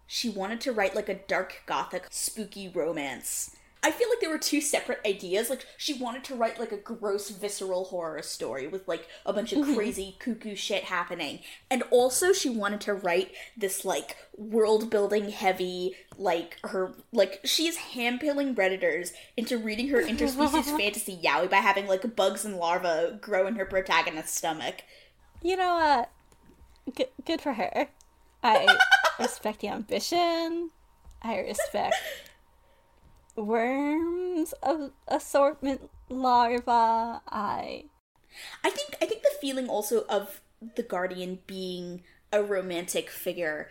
[0.05, 3.55] she wanted to write like a dark gothic spooky romance.
[3.83, 5.49] I feel like there were two separate ideas.
[5.49, 9.51] Like she wanted to write like a gross visceral horror story with like a bunch
[9.51, 9.75] of mm-hmm.
[9.75, 11.39] crazy cuckoo shit happening.
[11.69, 17.77] And also she wanted to write this like world building heavy like her like she's
[17.77, 23.47] handpilling predators into reading her interspecies fantasy yaoi by having like bugs and larvae grow
[23.47, 24.83] in her protagonist's stomach.
[25.41, 26.05] You know uh,
[26.85, 26.95] what?
[26.95, 27.89] Good, good for her.
[28.41, 28.77] I
[29.19, 30.69] respect the ambition.
[31.21, 31.95] I respect
[33.35, 37.21] worms of assortment larva.
[37.27, 37.85] I
[38.63, 40.41] I think I think the feeling also of
[40.75, 43.69] the guardian being a romantic figure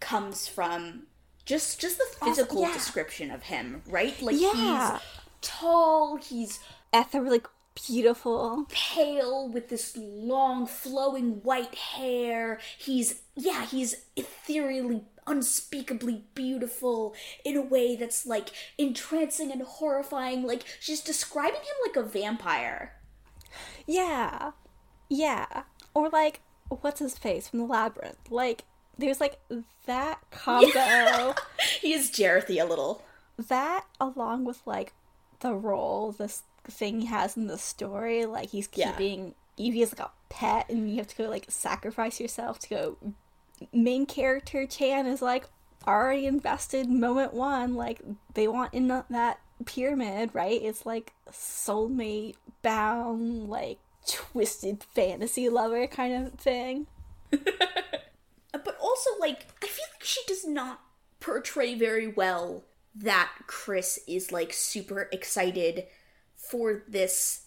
[0.00, 1.04] comes from
[1.44, 2.72] just just the physical yeah.
[2.72, 4.20] description of him, right?
[4.22, 4.92] Like Yeah.
[4.92, 5.00] he's
[5.40, 6.60] tall, he's
[6.92, 7.42] ethereally
[7.86, 8.66] beautiful.
[8.70, 12.58] pale with this long flowing white hair.
[12.76, 17.14] He's yeah, he's ethereally unspeakably beautiful
[17.44, 20.42] in a way that's like entrancing and horrifying.
[20.44, 22.94] Like she's describing him like a vampire.
[23.86, 24.52] Yeah.
[25.08, 25.62] Yeah.
[25.94, 28.30] Or like what's his face from the labyrinth?
[28.30, 28.64] Like
[28.96, 29.38] there's like
[29.86, 31.34] that combo
[31.80, 33.02] He is Jareth a little.
[33.48, 34.92] that along with like
[35.40, 38.92] the role this thing he has in the story, like he's Yeah.
[38.92, 42.68] keeping Evie as like a pet and you have to go like sacrifice yourself to
[42.68, 42.96] go
[43.72, 45.46] main character Chan is like
[45.86, 48.00] already invested moment one, like
[48.34, 50.60] they want in that pyramid, right?
[50.62, 56.86] It's like soulmate bound, like twisted fantasy lover kind of thing.
[58.52, 60.80] But also, like, I feel like she does not
[61.20, 65.86] portray very well that Chris is, like, super excited
[66.34, 67.46] for this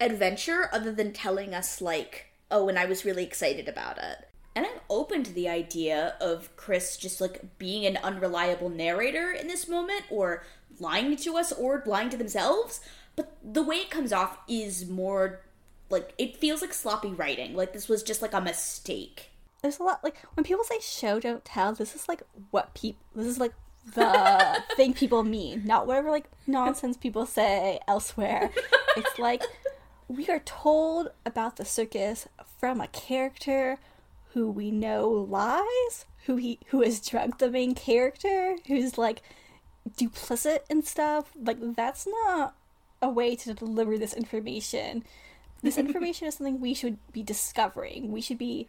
[0.00, 4.28] adventure, other than telling us, like, oh, and I was really excited about it.
[4.56, 9.48] And I'm open to the idea of Chris just like being an unreliable narrator in
[9.48, 10.44] this moment or
[10.80, 12.80] lying to us or lying to themselves.
[13.16, 15.42] But the way it comes off is more
[15.90, 17.54] like it feels like sloppy writing.
[17.54, 19.30] Like this was just like a mistake.
[19.60, 23.04] There's a lot like when people say show don't tell, this is like what people
[23.14, 23.52] this is like
[23.94, 28.50] the thing people mean, not whatever like nonsense people say elsewhere.
[28.96, 29.42] It's like
[30.08, 32.26] we are told about the circus
[32.58, 33.78] from a character
[34.36, 39.22] who we know lies, who he who has drugged the main character, who's like
[39.96, 41.30] duplicit and stuff.
[41.42, 42.54] Like that's not
[43.00, 45.04] a way to deliver this information.
[45.62, 48.12] This information is something we should be discovering.
[48.12, 48.68] We should be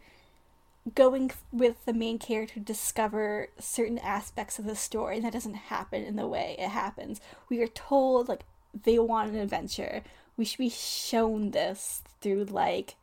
[0.94, 5.52] going with the main character to discover certain aspects of the story and that doesn't
[5.52, 8.42] happen in the way it happens we are told like
[8.84, 10.02] they want an adventure
[10.38, 12.94] we should be shown this through like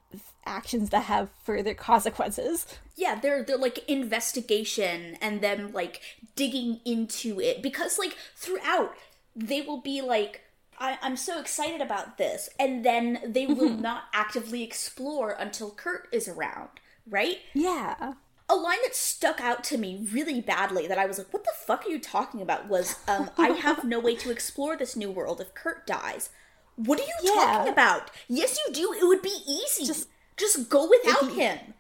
[0.46, 6.02] actions that have further consequences yeah they're they're like investigation and then like
[6.36, 8.94] digging into it because like throughout
[9.36, 10.42] they will be like
[10.78, 16.08] I, am so excited about this and then they will not actively explore until kurt
[16.12, 16.70] is around
[17.08, 17.40] right?
[17.54, 18.14] Yeah.
[18.48, 21.52] A line that stuck out to me really badly that I was like, what the
[21.66, 22.68] fuck are you talking about?
[22.68, 26.30] was um, I have no way to explore this new world if Kurt dies.
[26.76, 27.32] What are you yeah.
[27.34, 28.12] talking about?
[28.28, 28.94] Yes, you do.
[28.94, 29.86] It would be easy.
[29.86, 31.74] Just, just go without him.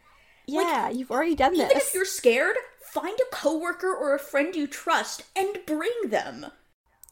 [0.47, 1.65] Yeah, like, you've already done this.
[1.65, 6.47] Even if you're scared, find a coworker or a friend you trust and bring them.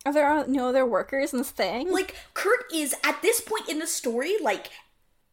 [0.06, 1.92] Are there no other workers in this thing?
[1.92, 4.70] Like, Kurt is, at this point in the story, like,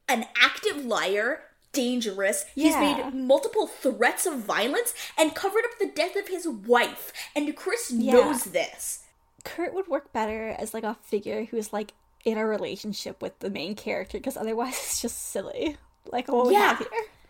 [0.08, 2.44] an active liar dangerous.
[2.54, 7.12] He's made multiple threats of violence and covered up the death of his wife.
[7.36, 8.12] And Chris yeah.
[8.12, 9.04] knows this.
[9.44, 11.92] Kurt would work better as like a figure who's like
[12.24, 15.76] in a relationship with the main character because otherwise it's just silly.
[16.10, 16.78] Like what yeah.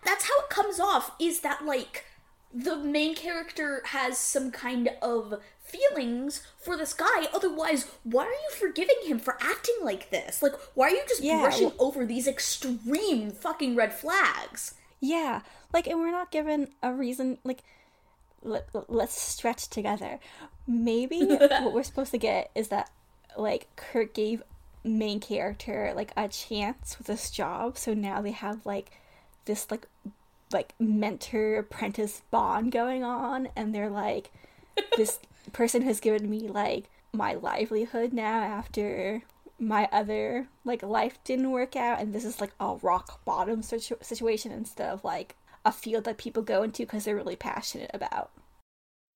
[0.05, 2.07] That's how it comes off is that like
[2.53, 7.29] the main character has some kind of feelings for this guy.
[7.33, 10.43] Otherwise, why are you forgiving him for acting like this?
[10.43, 14.75] Like, why are you just yeah, brushing well, over these extreme fucking red flags?
[15.01, 17.39] Yeah, like, and we're not given a reason.
[17.45, 17.63] Like,
[18.43, 20.19] let, let's stretch together.
[20.67, 22.91] Maybe what we're supposed to get is that,
[23.37, 24.43] like, Kurt gave
[24.85, 28.91] main character like a chance with this job, so now they have like
[29.45, 29.87] this like
[30.53, 34.31] like mentor apprentice bond going on, and they're like
[34.97, 35.19] this
[35.53, 39.23] person has given me like my livelihood now after
[39.59, 42.01] my other like life didn't work out.
[42.01, 46.17] And this is like a rock bottom situ- situation instead of like a field that
[46.19, 48.31] people go into because they're really passionate about.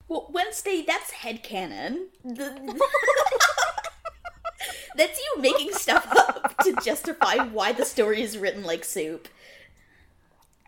[0.06, 2.08] Well wednesday that's headcanon
[4.96, 9.28] that's you making stuff up to justify why the story is written like soup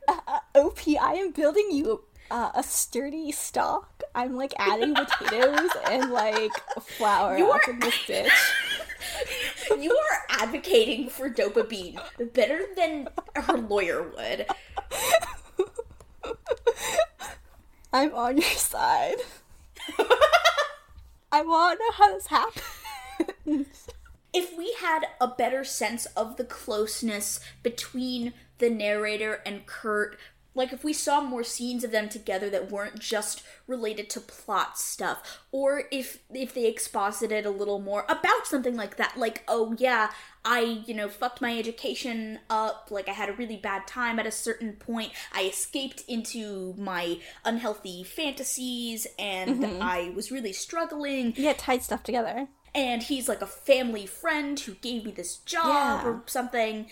[0.08, 4.02] uh, uh, op i am building you uh, a sturdy stock.
[4.14, 7.60] I'm like adding potatoes and like flour you are...
[7.68, 8.32] in this ditch.
[9.78, 12.00] you are advocating for Dopabeane
[12.32, 14.46] better than her lawyer would.
[17.92, 19.16] I'm on your side.
[21.32, 22.64] I want to know how this happens.
[24.32, 30.18] If we had a better sense of the closeness between the narrator and Kurt
[30.56, 34.78] like if we saw more scenes of them together that weren't just related to plot
[34.78, 39.76] stuff or if if they exposited a little more about something like that like oh
[39.78, 40.10] yeah
[40.44, 44.26] i you know fucked my education up like i had a really bad time at
[44.26, 49.82] a certain point i escaped into my unhealthy fantasies and mm-hmm.
[49.82, 54.74] i was really struggling yeah tied stuff together and he's like a family friend who
[54.74, 56.08] gave me this job yeah.
[56.08, 56.86] or something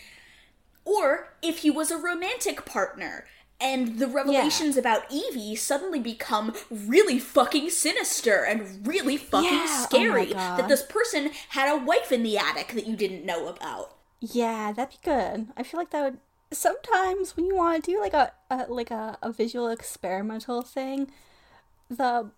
[0.85, 3.27] or if he was a romantic partner
[3.61, 4.81] and the revelations yeah.
[4.81, 10.31] about Evie suddenly become really fucking sinister and really fucking yeah, oh scary.
[10.31, 13.97] Oh that this person had a wife in the attic that you didn't know about.
[14.21, 15.47] Yeah, that'd be good.
[15.57, 16.19] I feel like that would
[16.51, 21.11] sometimes when you want to do like a, a like a, a visual experimental thing,
[21.89, 22.31] the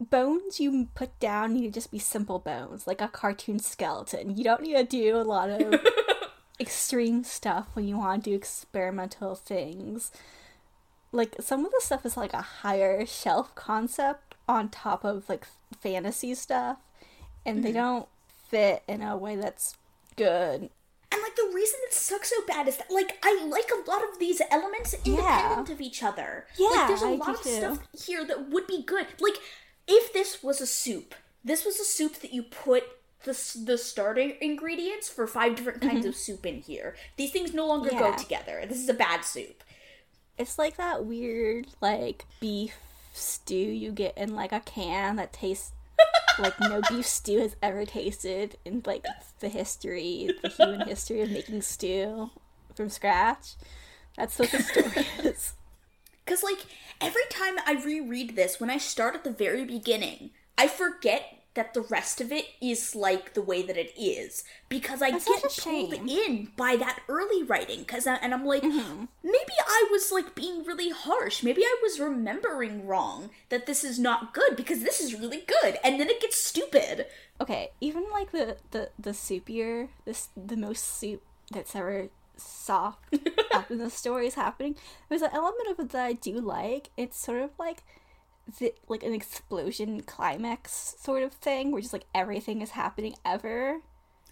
[0.00, 4.36] bones you put down need to just be simple bones, like a cartoon skeleton.
[4.36, 5.80] You don't need to do a lot of
[6.60, 10.10] extreme stuff when you want to do experimental things
[11.12, 15.46] like some of the stuff is like a higher shelf concept on top of like
[15.80, 16.78] fantasy stuff
[17.44, 17.66] and mm-hmm.
[17.66, 18.08] they don't
[18.48, 19.76] fit in a way that's
[20.16, 20.70] good
[21.12, 24.02] and like the reason it sucks so bad is that like I like a lot
[24.02, 25.74] of these elements independent yeah.
[25.74, 26.46] of each other.
[26.56, 27.50] Yeah, like there's a I lot of too.
[27.50, 29.06] stuff here that would be good.
[29.18, 29.34] Like
[29.90, 31.14] if this was a soup,
[31.44, 32.84] this was a soup that you put
[33.24, 36.08] the the starting ingredients for five different kinds mm-hmm.
[36.08, 36.96] of soup in here.
[37.16, 37.98] These things no longer yeah.
[37.98, 38.64] go together.
[38.66, 39.62] This is a bad soup
[40.38, 42.74] It's like that weird like beef
[43.12, 45.72] stew you get in like a can that tastes
[46.38, 49.04] like no beef stew has ever tasted in like
[49.40, 52.30] the history, the human history of making stew
[52.74, 53.54] from scratch.
[54.16, 55.54] That's what the story is.
[56.30, 56.64] Because, like,
[57.00, 61.74] every time I reread this, when I start at the very beginning, I forget that
[61.74, 64.44] the rest of it is like the way that it is.
[64.68, 69.06] Because I That's get pulled in by that early writing because and I'm like Mm-hmm.
[69.24, 71.42] maybe I was like being really harsh.
[71.42, 75.78] Maybe I was remembering wrong that this is not good because this is really good
[75.82, 77.06] and then it gets stupid.
[77.40, 82.08] Okay, even like the the the soupier, this the most soup that's ever
[82.40, 83.14] soft
[83.54, 84.76] up the story is happening.
[85.08, 86.90] There's an element of it that I do like.
[86.96, 87.82] It's sort of like
[88.58, 93.80] the, like an explosion climax sort of thing, where just like everything is happening ever.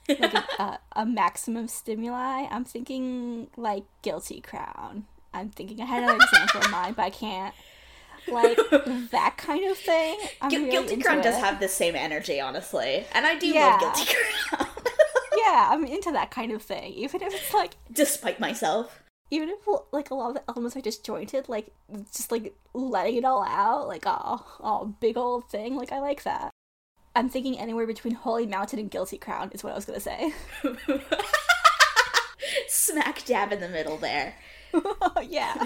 [0.08, 2.46] Like a, a, a maximum stimuli.
[2.50, 5.04] I'm thinking like Guilty Crown.
[5.34, 7.54] I'm thinking I had another example in mind, but I can't.
[8.26, 8.56] Like
[9.10, 10.18] that kind of thing.
[10.42, 13.78] Gu- really Guilty Crown does have the same energy honestly and I do Yeah.
[13.80, 14.12] love Guilty
[14.50, 14.68] Crown
[15.48, 16.92] yeah, I'm into that kind of thing.
[16.92, 19.58] Even if it's like, despite myself even if
[19.92, 21.70] like a lot of the elements are disjointed, like
[22.14, 25.76] just like letting it all out, like oh, oh, big old thing.
[25.76, 26.50] Like I like that.
[27.14, 30.32] I'm thinking anywhere between Holy Mountain and Guilty Crown is what I was gonna say.
[32.68, 34.34] smack dab in the middle there
[35.22, 35.64] yeah.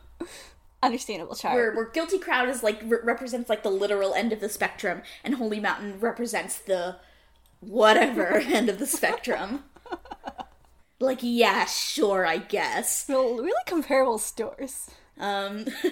[0.82, 1.54] Understandable chart.
[1.54, 5.02] where, where guilty crown is like re- represents like the literal end of the spectrum
[5.22, 6.96] and holy mountain represents the
[7.62, 9.64] whatever end of the spectrum
[11.00, 14.90] like yeah sure i guess Real, really comparable stores.
[15.18, 15.64] um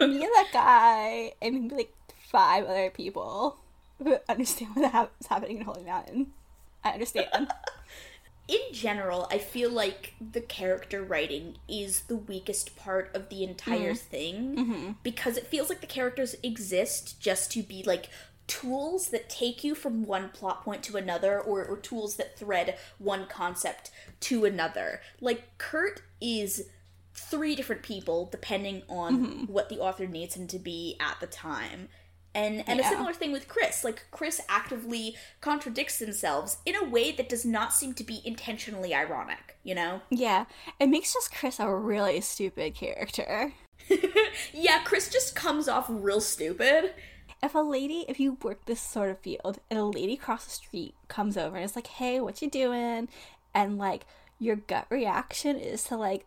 [0.00, 1.92] Me and that guy, and like
[2.30, 3.58] five other people
[4.02, 6.32] who understand what hap- is happening in Holy Mountain.
[6.84, 7.28] I understand.
[8.48, 13.92] in general i feel like the character writing is the weakest part of the entire
[13.94, 18.08] thing because it feels like the characters exist just to be like
[18.46, 22.78] tools that take you from one plot point to another or, or tools that thread
[22.98, 23.90] one concept
[24.20, 26.68] to another like kurt is
[27.12, 29.52] three different people depending on mm-hmm.
[29.52, 31.88] what the author needs him to be at the time
[32.36, 33.82] and and a similar thing with Chris.
[33.82, 38.94] Like Chris actively contradicts themselves in a way that does not seem to be intentionally
[38.94, 40.02] ironic, you know?
[40.10, 40.44] Yeah,
[40.78, 43.54] it makes just Chris a really stupid character.
[44.52, 46.94] Yeah, Chris just comes off real stupid.
[47.42, 50.50] If a lady, if you work this sort of field, and a lady across the
[50.50, 53.08] street comes over and is like, "Hey, what you doing?"
[53.56, 54.04] and like
[54.38, 56.26] your gut reaction is to like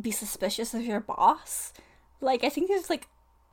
[0.00, 1.72] be suspicious of your boss,
[2.20, 3.08] like I think there's like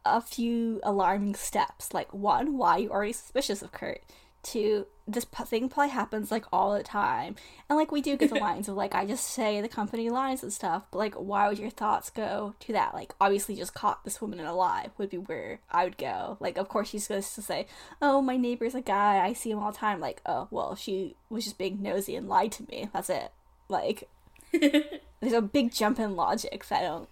[0.06, 1.93] a few alarming steps.
[1.93, 4.01] Like one, why you already suspicious of Kurt.
[4.44, 7.36] Two, this p- thing probably happens like all the time,
[7.70, 10.44] and like we do get the lines of like I just say the company lines
[10.44, 12.94] and stuff, but like why would your thoughts go to that?
[12.94, 16.38] Like obviously just caught this woman in a lie would be where I would go.
[16.39, 17.68] Like of course she's supposed to say,
[18.02, 20.00] oh my neighbor's a guy I see him all the time.
[20.00, 22.89] Like oh well she was just being nosy and lied to me.
[22.94, 23.32] That's it.
[23.70, 24.10] Like
[24.52, 27.10] there's a big jump in logic that I don't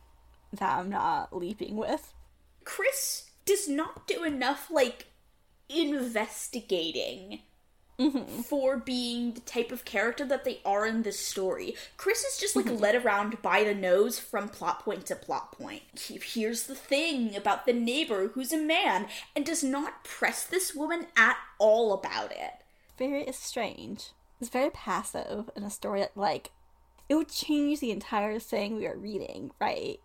[0.53, 2.13] that I'm not leaping with.
[2.63, 5.07] Chris does not do enough, like,
[5.79, 7.39] investigating
[7.99, 8.41] mm-hmm.
[8.41, 11.75] for being the type of character that they are in this story.
[11.97, 12.77] Chris is just, like, mm-hmm.
[12.77, 15.83] led around by the nose from plot point to plot point.
[15.99, 20.73] He- Here's the thing about the neighbor who's a man, and does not press this
[20.75, 22.53] woman at all about it.
[22.97, 24.11] very strange.
[24.39, 26.49] It's very passive in a story that like
[27.09, 29.99] it would change the entire thing we are reading, right?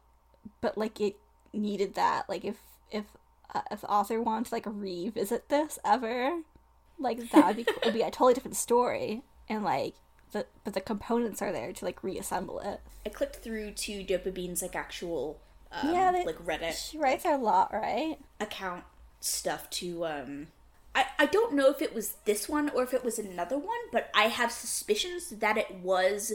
[0.60, 1.16] But like it
[1.52, 2.28] needed that.
[2.28, 2.56] Like if
[2.90, 3.04] if
[3.70, 6.40] if the author wants like revisit this ever,
[6.98, 9.22] like that would be would be a totally different story.
[9.48, 9.94] And like
[10.32, 12.80] the but the components are there to like reassemble it.
[13.04, 15.38] I clicked through to Dopabeane's, like, actual,
[15.70, 18.18] um, Yeah, they- like, Reddit She writes a lot, right?
[18.40, 18.84] account
[19.20, 20.48] stuff to um
[20.94, 23.76] I, I don't know if it was this one or if it was another one,
[23.92, 26.32] but I have suspicions that it was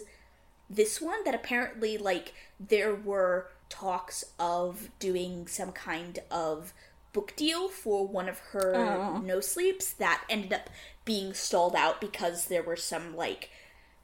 [0.70, 6.74] this one that apparently like there were talks of doing some kind of
[7.14, 9.18] book deal for one of her Oh.
[9.20, 10.70] no sleeps that ended up
[11.06, 13.50] being stalled out because there were some like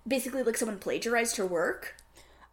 [0.08, 1.96] basically like someone plagiarized her work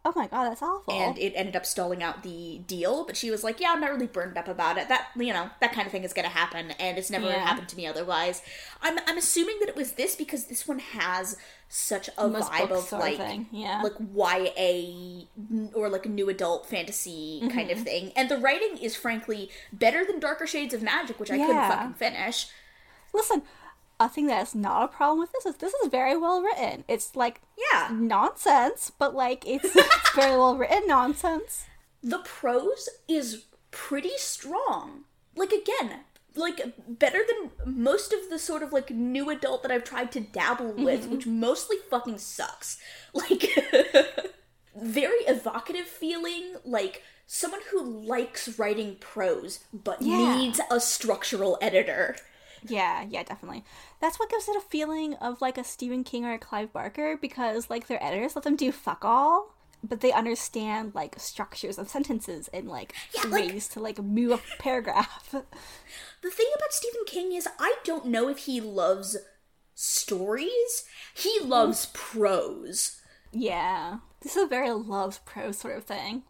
[0.07, 0.93] Oh my god, that's awful.
[0.93, 3.05] and it ended up stalling out the deal.
[3.07, 4.89] But she was like, "Yeah, I'm not really burned up about it.
[4.89, 7.45] That you know, that kind of thing is gonna happen, and it's never Yeah.
[7.47, 8.43] happened to me otherwise."
[8.83, 11.39] I'm I'm assuming that it was this because this one has
[11.71, 13.19] such a Most vibe of like
[13.51, 13.81] yeah.
[13.83, 15.27] like YA
[15.75, 17.79] or like a new adult fantasy kind Mm-hmm.
[17.79, 21.39] of thing, and the writing is frankly better than Darker Shades of Magic, which I
[21.39, 22.49] couldn't fucking finish.
[23.13, 23.43] Listen,
[24.05, 26.85] a thing that's not a problem with this is this is very well written.
[26.89, 27.41] It's like
[27.73, 31.65] Yeah, nonsense, but like it's, it's very well written nonsense.
[32.03, 35.05] the prose is pretty strong.
[35.37, 36.01] Like again,
[36.37, 40.21] like better than most of the sort of like new adult that I've tried to
[40.21, 41.11] dabble with, Mm-hmm.
[41.13, 42.79] which mostly fucking sucks.
[43.15, 43.45] Like
[44.77, 50.37] very evocative feeling, like someone who likes writing prose but Yeah.
[50.37, 52.17] needs a structural editor.
[52.67, 53.65] Yeah, yeah, definitely.
[54.01, 57.17] That's what gives it a feeling of like a Stephen King or a Clive Barker
[57.21, 61.89] because like their editors let them do fuck all, but they understand like structures of
[61.91, 65.35] sentences and like Yeah, like- ways to like move a paragraph.
[66.23, 69.15] The thing about Stephen King is I don't know if he loves
[69.75, 70.85] stories.
[71.15, 73.01] He loves prose.
[73.33, 73.99] yeah.
[74.23, 76.23] This is a very loves prose sort of thing.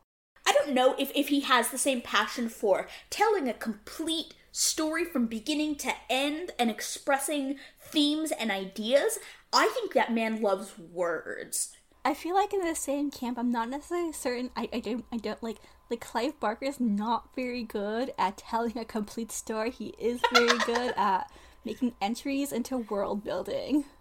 [0.45, 5.05] I don't know if, if he has the same passion for telling a complete story
[5.05, 9.19] from beginning to end and expressing themes and ideas.
[9.53, 11.77] I think that man loves words.
[12.05, 14.51] I feel like in the same camp, I'm not necessarily certain.
[14.57, 15.57] I, I don't I don't like
[15.91, 19.71] like Clive Barker is not very good at telling a complete story.
[19.71, 21.33] He is very good at
[21.65, 23.85] making entries into world building.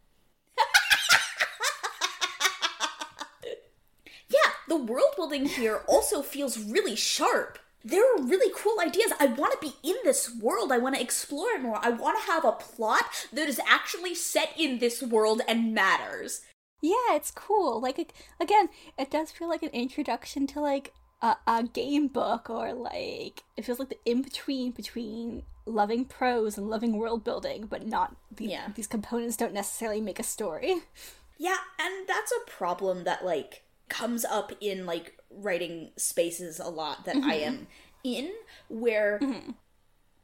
[4.30, 7.60] Yeah, the world building here also feels really sharp.
[7.84, 9.12] There are really cool ideas.
[9.20, 10.72] I want to be in this world.
[10.72, 11.80] I want to explore it more.
[11.82, 16.42] I want to have a plot that is actually set in this world and matters.
[16.82, 17.82] Yeah, it's cool.
[17.82, 22.74] Like again, it does feel like an introduction to like a, a game book or
[22.74, 27.86] like it feels like the in between between loving prose and loving world building, but
[27.88, 28.68] not the, Yeah.
[28.76, 30.76] these components don't necessarily make a story.
[31.38, 33.62] Yeah, and that's a problem that like
[33.94, 37.48] comes up in like writing spaces a lot that I mm-hmm.
[37.48, 37.68] am
[38.04, 38.32] in
[38.68, 39.52] where mm-hmm.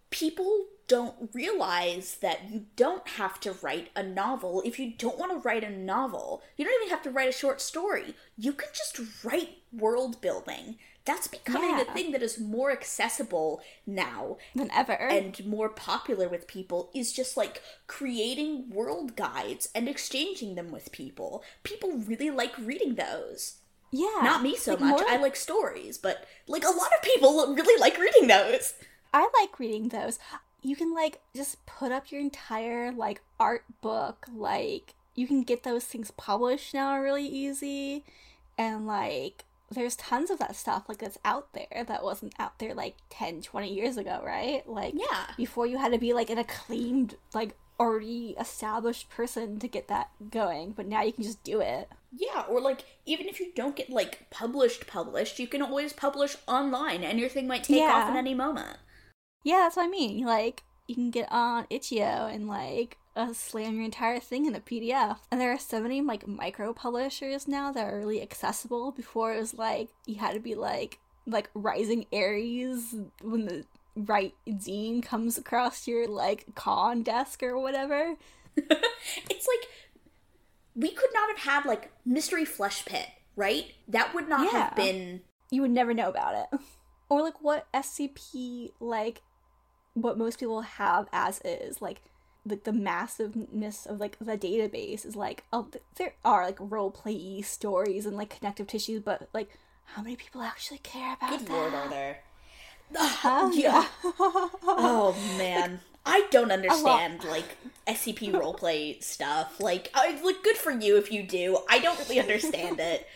[0.09, 5.31] people don't realize that you don't have to write a novel if you don't want
[5.31, 6.41] to write a novel.
[6.57, 8.15] You don't even have to write a short story.
[8.35, 10.79] You can just write world building.
[11.05, 11.93] That's becoming a Yeah.
[11.93, 14.93] thing that is more accessible now Than ever.
[14.93, 20.91] and more popular with people is just like creating world guides and exchanging them with
[20.91, 21.43] people.
[21.61, 23.58] People really like reading those.
[23.91, 24.21] Yeah.
[24.23, 25.01] Not me so Like, much.
[25.07, 28.73] I like stories, but like a lot of people really like reading those.
[29.13, 30.19] I like reading those.
[30.61, 34.27] You can like just put up your entire like art book.
[34.33, 38.03] Like you can get those things published now really easy.
[38.57, 42.73] And like there's tons of that stuff like that's out there that wasn't out there
[42.73, 44.67] like 10, 20 years ago, right?
[44.67, 45.25] Like Yeah.
[45.37, 50.09] before you had to be like an acclaimed like already established person to get that
[50.31, 51.89] going, but now you can just do it.
[52.11, 56.35] Yeah, or like even if you don't get like published published, you can always publish
[56.47, 58.77] online and your thing might take off in any moment.
[59.43, 60.25] Yeah, that's what I mean.
[60.25, 64.59] Like, you can get on itch.io and like uh, slam your entire thing in a
[64.59, 65.19] PDF.
[65.31, 68.91] And there are so many like micro publishers now that are really accessible.
[68.91, 74.33] Before it was like you had to be like like Rising Aries when the right
[74.47, 78.15] zine comes across your like con desk or whatever.
[79.29, 79.69] It's like
[80.79, 83.65] we could not have had like Mystery Flesh Pit, right?
[83.87, 84.67] That would not Yeah.
[84.67, 85.21] have been
[85.51, 86.59] You would never know about it.
[87.11, 89.23] Or like what SCP like
[89.95, 92.01] what most people have as is like
[92.45, 96.91] like the massiveness of like the database is like oh th- there are like role
[96.91, 99.49] play stories and like connective tissues but like
[99.85, 101.51] how many people actually care about Good that?
[101.51, 102.19] lord, are there?
[102.95, 103.85] Oh, yeah.
[104.03, 104.49] yeah.
[104.63, 105.79] Oh man.
[106.05, 109.59] I don't understand like SCP roleplay stuff.
[109.59, 111.59] Like, I like good for you if you do.
[111.69, 113.07] I don't really understand it.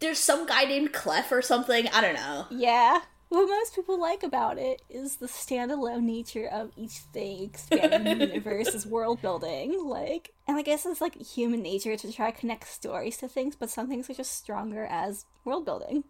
[0.00, 1.88] There's some guy named Clef or something.
[1.88, 2.46] I don't know.
[2.50, 3.00] yeah.
[3.30, 8.26] What most people like about it is the standalone nature of each thing expanding the
[8.34, 9.84] universe is world building.
[9.88, 13.56] Like, and I guess it's like human nature to try to connect stories to things,
[13.56, 16.04] but some things are just stronger as world building.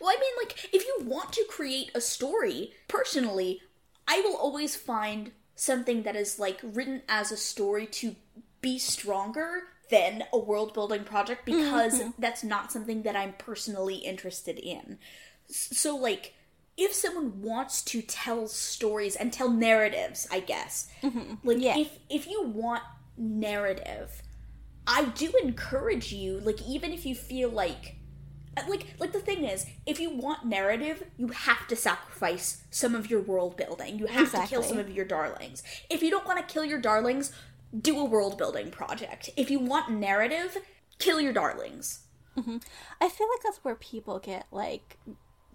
[0.00, 3.62] Well, I mean, like, if you want to create a story, personally,
[4.06, 8.16] I will always find something that is, like, written as a story to
[8.62, 12.10] be stronger than a world building project because mm-hmm.
[12.18, 14.98] that's not something that I'm personally interested in.
[15.48, 16.32] So, like,
[16.78, 21.34] if someone wants to tell stories and tell narratives, I guess, mm-hmm.
[21.46, 21.76] like, Yeah.
[21.76, 22.82] if, if you want
[23.18, 24.22] narrative,
[24.86, 27.96] I do encourage you, like, even if you feel like
[28.68, 33.10] like like the thing is if you want narrative you have to sacrifice some of
[33.10, 33.98] your world building.
[33.98, 35.62] You have to kill some of your darlings.
[35.88, 37.32] If you don't want to kill your darlings
[37.78, 39.30] do a world building project.
[39.36, 40.58] If you want narrative
[40.98, 42.00] kill your darlings.
[42.36, 42.58] Mm-hmm.
[43.00, 44.98] I feel like that's where people get like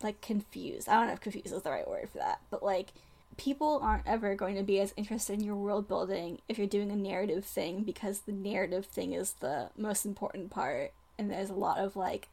[0.03, 0.89] like confused.
[0.89, 2.89] I don't know if confused is the right word for that, but like
[3.37, 6.91] people aren't ever going to be as interested in your world building if you're doing
[6.91, 11.53] a narrative thing because the narrative thing is the most important part and there's a
[11.53, 12.29] lot of like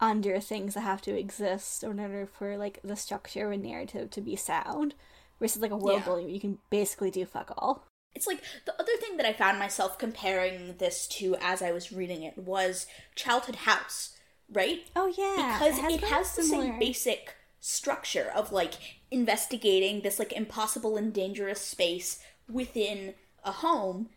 [0.00, 4.10] under things that have to exist in order for like the structure of a narrative
[4.10, 4.94] to be sound
[5.40, 6.04] versus like a world Yeah.
[6.04, 7.86] building where you can basically do fuck all.
[8.14, 11.92] It's like the other thing that I found myself comparing this to as I was
[11.92, 12.86] reading it was
[13.16, 14.16] Childhood House,
[14.52, 14.86] right?
[14.94, 18.74] Oh yeah, because it very has, the same basic structure of like
[19.10, 24.10] investigating this like impossible and dangerous space within a home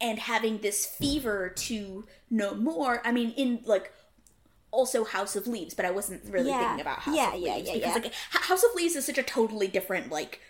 [0.00, 3.02] and having this fever to know more.
[3.04, 3.92] I mean, in like
[4.70, 6.60] also House of Leaves, but I wasn't really Yeah.
[6.60, 8.02] thinking about House Yeah, of yeah, Leaves yeah, because yeah.
[8.02, 8.14] like
[8.44, 10.40] House of Leaves is such a totally different like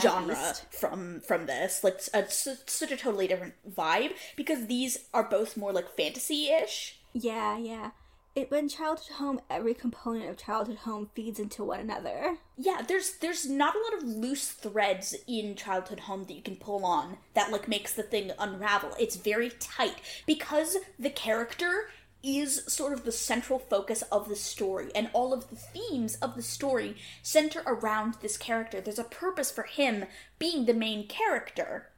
[0.00, 0.64] genre beast.
[0.72, 5.24] from from this like s- a, su- such a totally different vibe because these are
[5.24, 7.90] both more like fantasy-ish Yeah, yeah.
[8.36, 12.36] It when childhood home, every component of childhood home feeds into one another.
[12.56, 16.54] yeah there's there's not a lot of loose threads in childhood home that you can
[16.56, 21.90] pull on that like makes the thing unravel it's very tight because the character
[22.22, 26.34] is sort of the central focus of the story and all of the themes of
[26.34, 30.04] the story center around this character there's a purpose for him
[30.38, 31.90] being the main character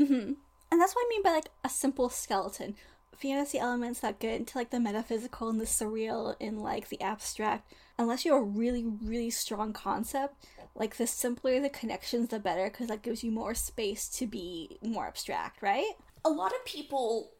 [0.00, 0.32] Mm-hmm.
[0.70, 2.76] And that's what I mean by like a simple skeleton.
[3.16, 7.72] Fantasy elements that get into like the metaphysical and the surreal and like the abstract,
[7.98, 12.68] unless you have a really, really strong concept, like the simpler the connections, the better,
[12.68, 15.92] because that gives you more space to be more abstract, right?
[16.24, 17.32] a lot of people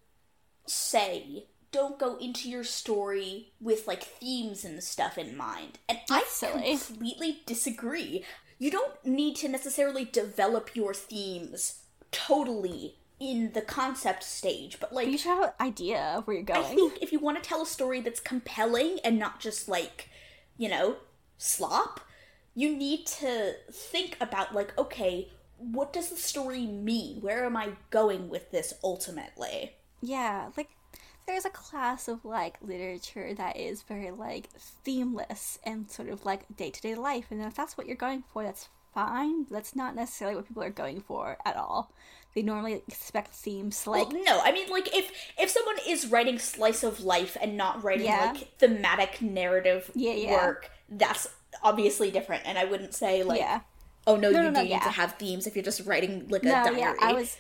[0.66, 5.78] say don't go into your story with like themes and stuff in mind.
[5.88, 6.76] And I silly.
[6.76, 8.24] completely disagree.
[8.58, 11.80] You don't need to necessarily develop your themes
[12.12, 16.44] totally in the concept stage, but like You should have an idea of where you're
[16.44, 16.60] going.
[16.64, 20.08] I think if you want to tell a story that's compelling and not just like,
[20.56, 20.96] you know,
[21.38, 22.00] slop,
[22.54, 27.20] you need to think about like, okay, what does the story mean?
[27.20, 29.72] Where am I going with this ultimately?
[30.00, 30.70] Yeah, like
[31.26, 34.48] there's a class of like literature that is very like
[34.84, 38.24] themeless and sort of like day to day life, and if that's what you're going
[38.32, 39.46] for, that's fine.
[39.50, 41.92] That's not necessarily what people are going for at all.
[42.34, 46.38] They normally expect themes like well, no, I mean like if if someone is writing
[46.38, 48.20] slice of life and not writing Yeah.
[48.32, 50.32] like thematic narrative Yeah, yeah.
[50.32, 51.28] work, that's
[51.62, 52.44] obviously different.
[52.46, 53.50] And I wouldn't say like,
[54.06, 56.28] oh no, No, you no, do no, need to have themes if you're just writing
[56.28, 56.78] like a No, diary.
[56.78, 57.36] yeah, I was,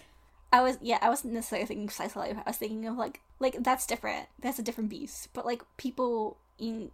[0.52, 2.36] I was, yeah, I wasn't necessarily thinking slice of life.
[2.36, 4.28] I was thinking of like, like that's different.
[4.40, 5.28] That's a different beast.
[5.34, 6.90] But like people in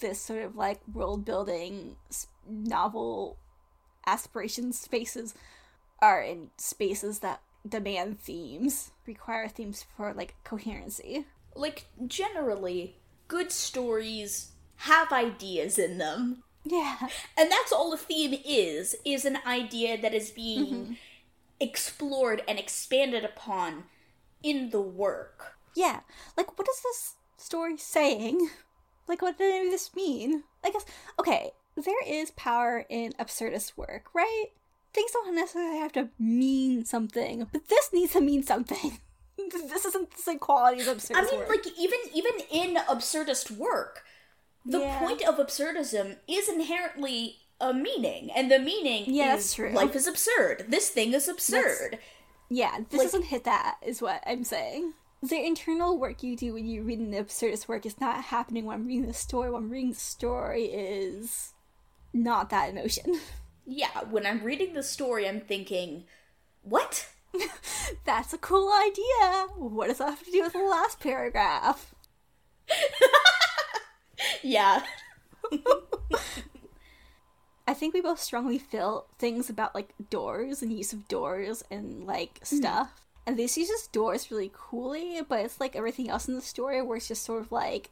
[0.00, 1.96] this sort of like world building
[2.48, 3.36] novel
[4.06, 5.34] aspiration spaces
[6.00, 11.26] are in spaces that demand themes, require themes for like coherency.
[11.54, 12.96] like generally
[13.28, 14.52] good stories
[14.90, 16.96] have ideas in them Yeah,
[17.36, 20.92] and that's all a theme is is an idea that is being Mm-hmm.
[21.60, 23.84] explored and expanded upon
[24.50, 26.00] in the work yeah.
[26.38, 27.00] Like, what is this
[27.36, 28.48] story saying?
[29.08, 30.42] Like, what does any of this mean?
[30.64, 30.84] I guess,
[31.20, 34.46] okay, there is power in absurdist work, right?
[34.92, 38.98] Things don't necessarily have to mean something, but this needs to mean something.
[39.70, 41.48] this isn't the same quality as absurdist i mean work.
[41.50, 44.02] like even even in absurdist work
[44.64, 44.98] the Yeah.
[44.98, 50.66] point of absurdism is inherently a meaning and the meaning Yeah, is life is absurd
[50.68, 51.98] this thing is absurd
[52.48, 54.94] Yeah, this Like- doesn't hit that, is what I'm saying.
[55.22, 58.74] The internal work you do when you read an absurdist work is not happening when
[58.76, 59.50] I'm reading the story.
[59.50, 61.54] When I'm reading the story is
[62.12, 63.20] not that emotion.
[63.68, 66.04] yeah when i'm reading the story i'm thinking
[66.62, 67.08] what
[68.04, 69.46] That's a cool idea.
[69.56, 71.94] What does that have to do with the last paragraph?
[74.42, 74.82] yeah
[77.66, 82.06] I think we both strongly feel things about like doors and use of doors and
[82.06, 82.56] like hmm.
[82.56, 83.02] stuff.
[83.26, 86.96] And this uses doors really coolly, but it's like everything else in the story where
[86.96, 87.90] it's just sort of like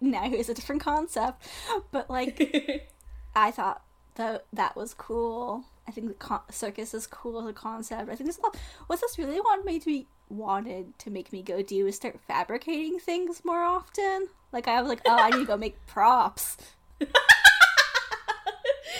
[0.00, 1.48] now here's a different concept.
[1.90, 2.88] But like
[3.34, 3.82] I thought
[4.16, 5.64] that that was cool.
[5.86, 8.10] I think the con- circus is cool as a concept.
[8.10, 8.38] I think this
[8.86, 12.20] what this really wanted me to be wanted to make me go do is start
[12.20, 14.28] fabricating things more often.
[14.52, 16.58] Like I was like, oh, I need to go make props.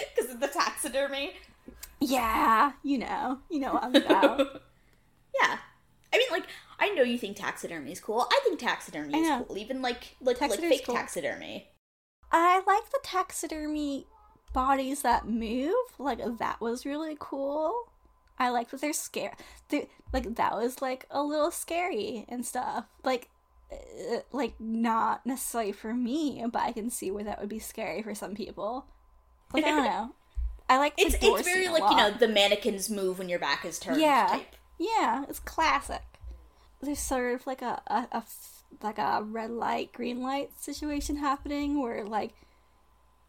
[0.15, 1.33] because of the taxidermy
[1.99, 4.61] Yeah, you know, you know what I'm about.
[5.41, 5.57] Yeah.
[6.13, 6.45] I mean, like,
[6.79, 8.27] I know you think taxidermy is cool.
[8.29, 9.57] I think taxidermy I is cool.
[9.57, 10.95] Even like like like fake cool.
[10.95, 11.69] taxidermy.
[12.31, 14.07] I like the taxidermy
[14.53, 15.75] bodies that move.
[15.97, 17.91] Like that was really cool.
[18.37, 19.33] I like that they're scared.
[20.13, 22.85] Like that was like a little scary and stuff.
[23.03, 23.29] Like,
[23.71, 28.01] uh, like not necessarily for me, but I can see where that would be scary
[28.01, 28.85] for some people.
[29.53, 30.11] Like I don't know.
[30.69, 33.65] I like the It's it's very like you know the mannequins move when your back
[33.65, 33.99] is turned.
[33.99, 34.27] Yeah.
[34.29, 34.55] Type.
[34.77, 36.03] Yeah, it's classic.
[36.81, 38.23] There's sort of like a, a,
[38.81, 42.33] like a red light, green light situation happening where like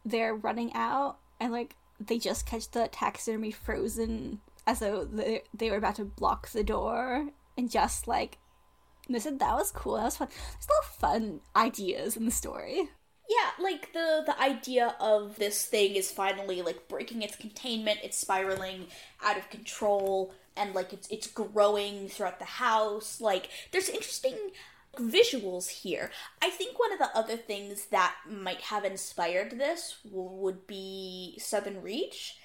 [0.04, 5.70] they're running out and like they just catch the taxidermy frozen as though they, they
[5.70, 8.38] were about to block the door and just like
[9.08, 12.24] they said that was cool that was fun there's a lot of fun ideas in
[12.24, 12.88] the story
[13.30, 18.18] Yeah, like the the idea of this thing is finally like breaking its containment, it's
[18.18, 18.88] spiraling
[19.22, 23.20] out of control and like it's it's growing throughout the house.
[23.20, 24.34] Like there's interesting
[24.96, 26.10] visuals here.
[26.42, 31.82] I think one of the other things that might have inspired this would be Southern
[31.82, 32.36] Reach.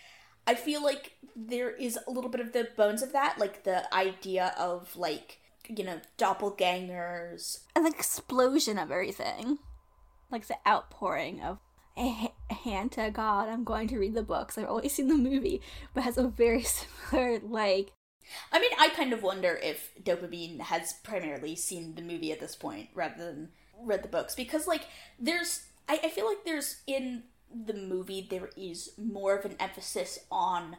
[0.45, 3.91] I feel like there is a little bit of the bones of that, like the
[3.91, 9.57] idea of like you know doppelgangers an explosion of everything
[10.32, 11.59] like the outpouring of
[11.97, 15.61] a hand to god i'm going to read the books i've always seen the movie
[15.93, 16.61] but has a very
[17.11, 17.93] similar like
[18.51, 22.55] I mean, I kind of wonder if Dopamine has primarily seen the movie at this
[22.55, 23.49] point rather than
[23.80, 24.88] read the books because, like,
[25.19, 25.65] there's.
[25.88, 27.23] I, I feel like there's in
[27.53, 30.78] the movie there is more of an emphasis on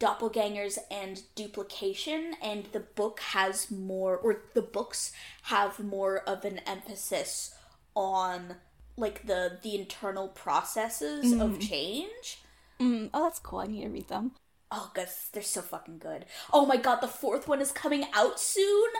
[0.00, 6.58] doppelgangers and duplication, and the book has more, or the books have more of an
[6.66, 7.54] emphasis
[7.98, 8.56] on
[8.96, 12.38] like the the internal processes of change.
[12.80, 14.32] mm, oh that's cool i need to read them
[14.70, 16.26] Oh, guys, they're so fucking good.
[16.52, 18.90] Oh my god, the fourth one is coming out soon.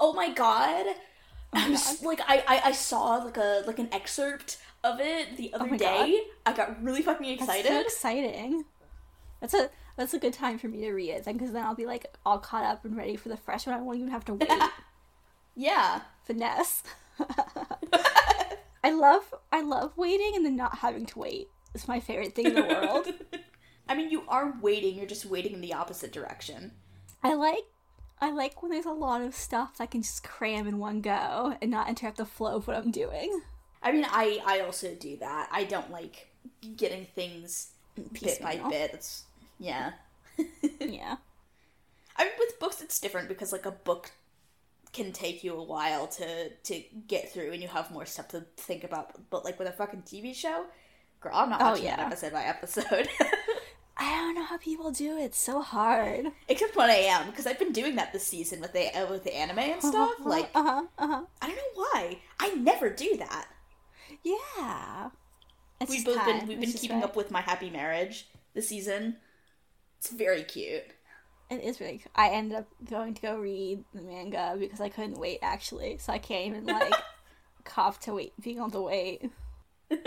[0.00, 0.86] Oh my god.
[1.52, 5.54] I'm just, like I, I I saw like a like an excerpt of it the
[5.54, 6.20] other Oh day.
[6.44, 7.68] I got really fucking That's excited.
[7.68, 8.64] so exciting.
[9.40, 11.76] That's a that's a good time for me to read it, then, because then I'll
[11.76, 13.76] be like all caught up and ready for the fresh one.
[13.76, 14.50] I won't even have to wait.
[15.54, 16.00] yeah.
[16.24, 16.82] Finesse.
[18.84, 21.48] I love I love waiting and then not having to wait.
[21.74, 23.06] It's my favorite thing in the world.
[23.88, 24.94] I mean, you are waiting.
[24.94, 26.72] You're just waiting in the opposite direction.
[27.22, 27.64] I like
[28.20, 31.00] I like when there's a lot of stuff that I can just cram in one
[31.00, 33.40] go and not interrupt the flow of what I'm doing.
[33.82, 35.48] I mean, I I also do that.
[35.50, 36.28] I don't like
[36.76, 37.70] getting things
[38.20, 38.90] bit by bit.
[38.92, 39.24] It's
[39.58, 39.92] yeah.
[40.78, 41.16] Yeah.
[42.16, 44.10] I mean, with books, it's different because like a book
[44.94, 48.46] can take you a while to to get through, and you have more stuff to
[48.56, 49.30] think about.
[49.30, 50.64] But like with a fucking TV show,
[51.20, 52.06] girl, I'm not Oh, watching that yeah.
[52.06, 53.08] episode by episode.
[53.96, 55.24] I don't know how people do it.
[55.26, 56.26] It's so hard.
[56.48, 59.24] Except when I am, because I've been doing that this season with the uh, with
[59.24, 60.14] the anime and stuff.
[60.20, 61.22] Like uh huh, uh huh.
[61.42, 63.46] I don't know why I never do that.
[64.22, 65.10] Yeah.
[65.80, 66.38] It's We've both time.
[66.40, 67.04] been we've It's been keeping right.
[67.04, 69.16] up with my happy marriage this season.
[69.98, 70.84] It's very cute.
[71.50, 71.98] It is really.
[71.98, 72.12] Cool.
[72.14, 76.12] I ended up going to go read the manga because I couldn't wait actually, so
[76.12, 76.94] I can't even like
[77.64, 79.30] cough to wait, being able to wait.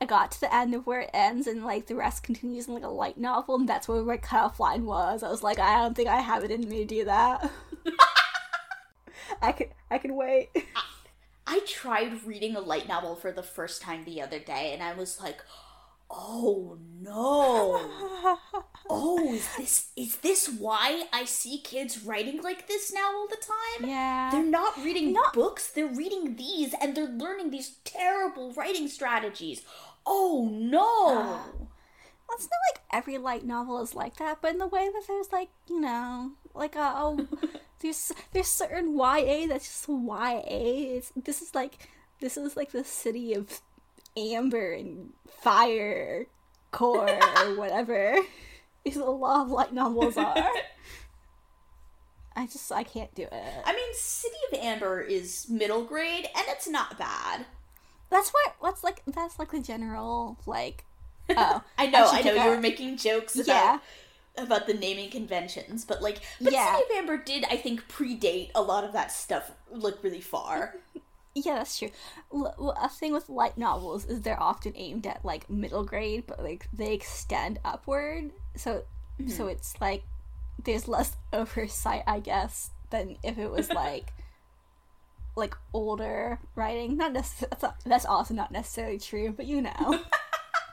[0.00, 2.74] I got to the end of where it ends, and like the rest continues in
[2.74, 5.22] like a light novel, and that's where my cutoff line was.
[5.22, 7.50] I was like, I don't think I have it in me to do that.
[9.42, 10.50] I can, I can wait.
[11.46, 14.92] I tried reading a light novel for the first time the other day, and I
[14.92, 15.38] was like,
[16.12, 17.80] "Oh no!
[18.94, 23.36] Oh, is this is this why I see kids writing like this now all the
[23.36, 23.88] time?
[23.88, 24.30] yeah.
[24.30, 29.62] They're not reading Not- books; they're reading these, and they're learning these terrible writing strategies.
[30.04, 31.40] Oh no!
[32.34, 35.30] It's not like every light novel is like that, but in the way that there's
[35.32, 37.26] like you know, like a oh,
[37.80, 40.42] there's there's certain YA that's just YA.
[40.96, 41.88] It's this is like
[42.20, 43.60] this is like the city of
[44.16, 45.10] amber and
[45.40, 46.26] fire
[46.70, 47.08] core
[47.38, 48.16] or whatever.
[48.84, 50.48] Is a lot of light novels are.
[52.34, 53.32] I just I can't do it.
[53.64, 57.46] I mean, City of Ember is middle grade, and it's not bad.
[58.10, 60.84] That's what that's like that's like the general like.
[61.36, 63.78] Oh, I know, should I, know, you were making jokes about Yeah.
[64.36, 66.74] about the naming conventions, but like, but Yeah.
[66.76, 70.74] City of Ember did, I think, predate a lot of that stuff, like really far.
[71.34, 71.90] Yeah, that's true.
[72.32, 76.24] L- well, a thing with light novels is they're often aimed at like middle grade,
[76.26, 78.30] but like they extend upward.
[78.56, 78.84] So,
[79.26, 79.48] so mm-hmm.
[79.48, 80.02] it's like
[80.62, 84.12] there's less oversight, I guess, than if it was like
[85.36, 86.96] like older writing.
[86.98, 87.56] Not necessarily.
[87.60, 90.00] That's, that's also not necessarily true, but you know.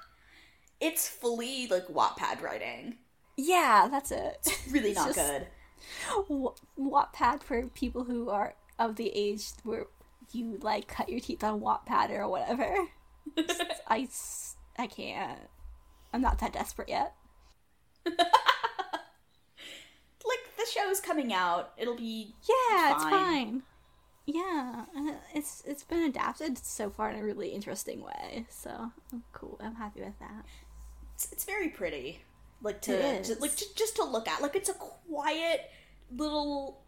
[0.81, 2.97] it's fully like Wattpad writing.
[3.37, 4.45] yeah, that's it.
[4.69, 5.47] Really It's not good.
[6.27, 9.87] Wa- Wattpad for people who are of the age where
[10.33, 12.75] you like cut your teeth on Wattpad or whatever.
[13.87, 14.07] I,
[14.77, 15.39] I can't.
[16.13, 17.13] I'm not that desperate yet.
[20.25, 23.11] Like the show's coming out, it'll be Yeah, it's Fine.
[23.11, 23.63] fine.
[24.25, 28.45] Yeah, uh, it's it's been adapted so far in a really interesting way.
[28.49, 29.59] So I'm cool.
[29.63, 30.45] I'm happy with that.
[31.15, 32.21] it's, it's very pretty.
[32.61, 34.41] Like to, to like to, just to look at.
[34.41, 35.71] Like it's a quiet
[36.15, 36.81] little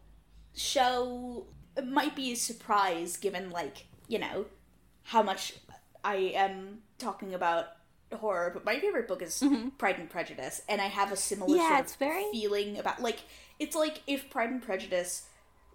[0.54, 1.46] show.
[1.84, 4.46] Might be a surprise given like you know
[5.04, 5.54] how much
[6.04, 7.66] I am talking about
[8.12, 9.70] horror, but my favorite book is mm-hmm.
[9.70, 13.20] Pride and Prejudice, and I have a similar Yeah, sort of very- feeling about like
[13.58, 15.26] it's like if Pride and Prejudice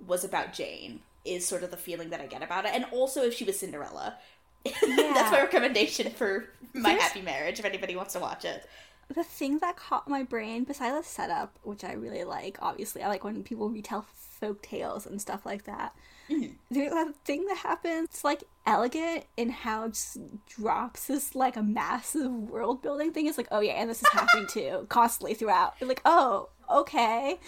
[0.05, 3.23] was about Jane is sort of the feeling that I get about it, and also
[3.23, 4.17] if she was Cinderella.
[4.65, 7.59] That's my recommendation for my There's- happy marriage.
[7.59, 8.67] If anybody wants to watch it,
[9.13, 13.07] the thing that caught my brain, besides the setup, which I really like, obviously, I
[13.07, 14.05] like when people retell
[14.39, 15.95] folk tales and stuff like that.
[16.29, 16.53] Mm-hmm.
[16.69, 21.55] There's that thing that happens, it's like elegant in how it just drops this like
[21.55, 23.27] a massive world building thing.
[23.27, 25.75] It's like, oh yeah, and this is happening too, constantly throughout.
[25.79, 27.39] You're like, oh, okay.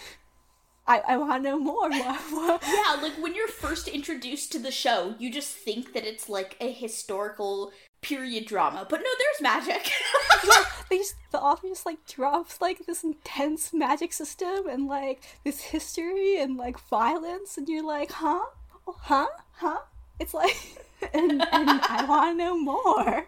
[0.86, 1.90] I, I want to know more.
[1.92, 6.56] Yeah, like when you're first introduced to the show, you just think that it's like
[6.60, 7.70] a historical
[8.02, 9.90] period drama, but no, there's magic.
[10.46, 15.22] yeah, they just, the author just like drops like this intense magic system and like
[15.44, 18.40] this history and like violence, and you're like, huh,
[18.86, 19.80] oh, huh, huh?
[20.18, 20.56] It's like,
[21.14, 23.26] and, and I want to know more.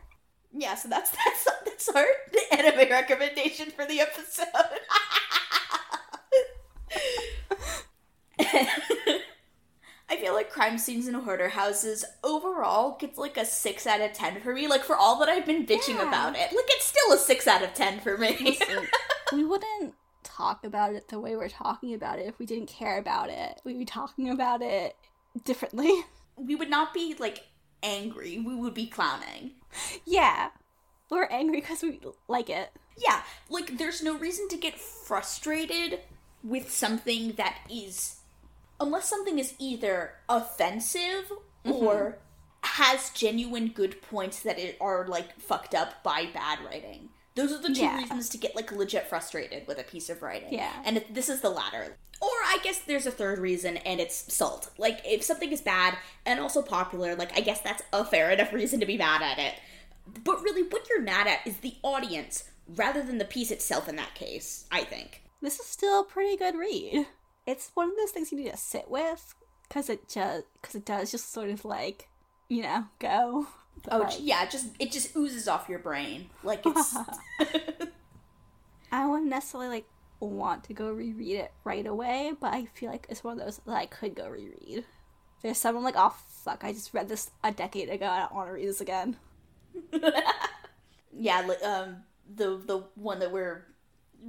[0.53, 2.07] yeah, so that's that's that's our
[2.53, 4.47] anime recommendation for the episode.
[10.13, 14.13] I feel like crime scenes in hoarder houses overall gets like a six out of
[14.13, 14.69] ten for me.
[14.69, 16.07] Like for all that I've been bitching Yeah.
[16.09, 18.37] about it, like it's still a six out of ten for me.
[18.39, 18.87] Listen,
[19.33, 22.99] we wouldn't talk about it the way we're talking about it if we didn't care
[22.99, 23.59] about it.
[23.65, 24.97] We'd be talking about it
[25.45, 26.03] differently.
[26.37, 27.47] we would not be like
[27.83, 28.39] angry.
[28.39, 29.53] We would be clowning.
[30.05, 30.51] Yeah,
[31.11, 32.71] we're angry because we like it.
[32.99, 36.01] Yeah, like there's no reason to get frustrated
[36.45, 38.17] with something that is
[38.83, 41.31] unless something is either offensive
[41.65, 41.73] mm-hmm.
[41.73, 42.19] or
[42.65, 47.09] has genuine good points that it are like fucked up by bad writing.
[47.35, 47.97] Those are the two Yeah.
[47.97, 50.53] reasons to get like legit frustrated with a piece of writing.
[50.53, 50.73] Yeah.
[50.85, 51.97] And if this is the latter.
[52.21, 54.71] Or I guess there's a third reason and it's salt.
[54.79, 58.53] Like if something is bad and also popular, like I guess that's a fair enough
[58.53, 59.55] reason to be mad at it.
[60.23, 63.97] But really what you're mad at is the audience rather than the piece itself in
[63.97, 65.23] that case, I think.
[65.41, 67.07] This is still a pretty good read.
[67.47, 69.35] It's one of those things you need to sit with
[69.69, 72.09] because it just because it does just sort of like
[72.49, 73.47] you know go.
[73.85, 76.29] But, Oh like, yeah, it just it just oozes off your brain.
[76.45, 76.95] Like it's
[78.93, 79.87] I wouldn't necessarily like
[80.21, 83.61] want to go reread it right away, but I feel like it's one of those
[83.67, 84.85] that I could go reread.
[85.43, 86.15] There's someone like, oh
[86.45, 88.07] fuck, I just read this a decade ago.
[88.07, 89.17] I don't want to read this again.
[91.13, 93.67] yeah, like um the the one that we're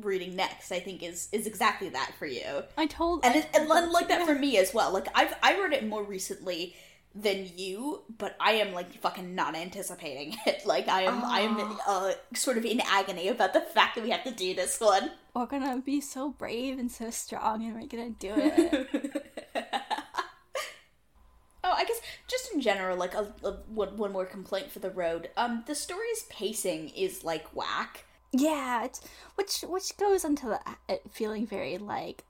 [0.02, 2.64] reading next, I think is is exactly that for you.
[2.78, 4.92] I told And I it, and like that for me as well.
[4.92, 6.76] Like I've I read it more recently
[7.16, 10.66] than you, but I am like fucking not anticipating it.
[10.66, 14.10] Like I am I am uh sort of in agony about the fact that we
[14.10, 15.12] have to do this one.
[15.36, 19.32] We're gonna be so brave and so strong, and we're gonna do it.
[21.66, 24.90] Oh, I guess just in general, like a, a one, one more complaint for the
[24.90, 25.30] road.
[25.38, 28.04] Um, the story's pacing is like whack.
[28.34, 29.00] Yeah, it's,
[29.36, 30.60] which which goes into the
[30.90, 32.26] it feeling very like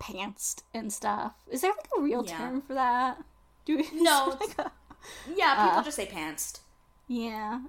[0.00, 1.34] pantsed and stuff.
[1.50, 2.36] Is there like a real Yeah.
[2.38, 3.18] term for that?
[3.64, 4.72] Do we, No, like a-
[5.34, 5.82] Yeah, people Uh.
[5.84, 6.60] just say pantsed.
[7.08, 7.60] Yeah.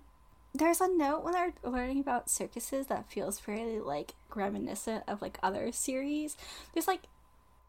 [0.56, 5.40] There's a note when they're learning about circuses that feels fairly like reminiscent of like
[5.42, 6.38] other series.
[6.74, 7.04] There's like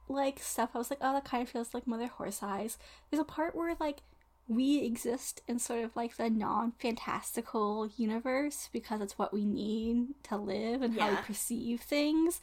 [0.06, 2.76] like stuff I was like, oh that kind of feels like Mother Horse Eyes.
[3.10, 4.00] There's a part where like
[4.46, 10.08] we exist in sort of like the non fantastical universe because it's what we need
[10.24, 12.40] to live and how we perceive things.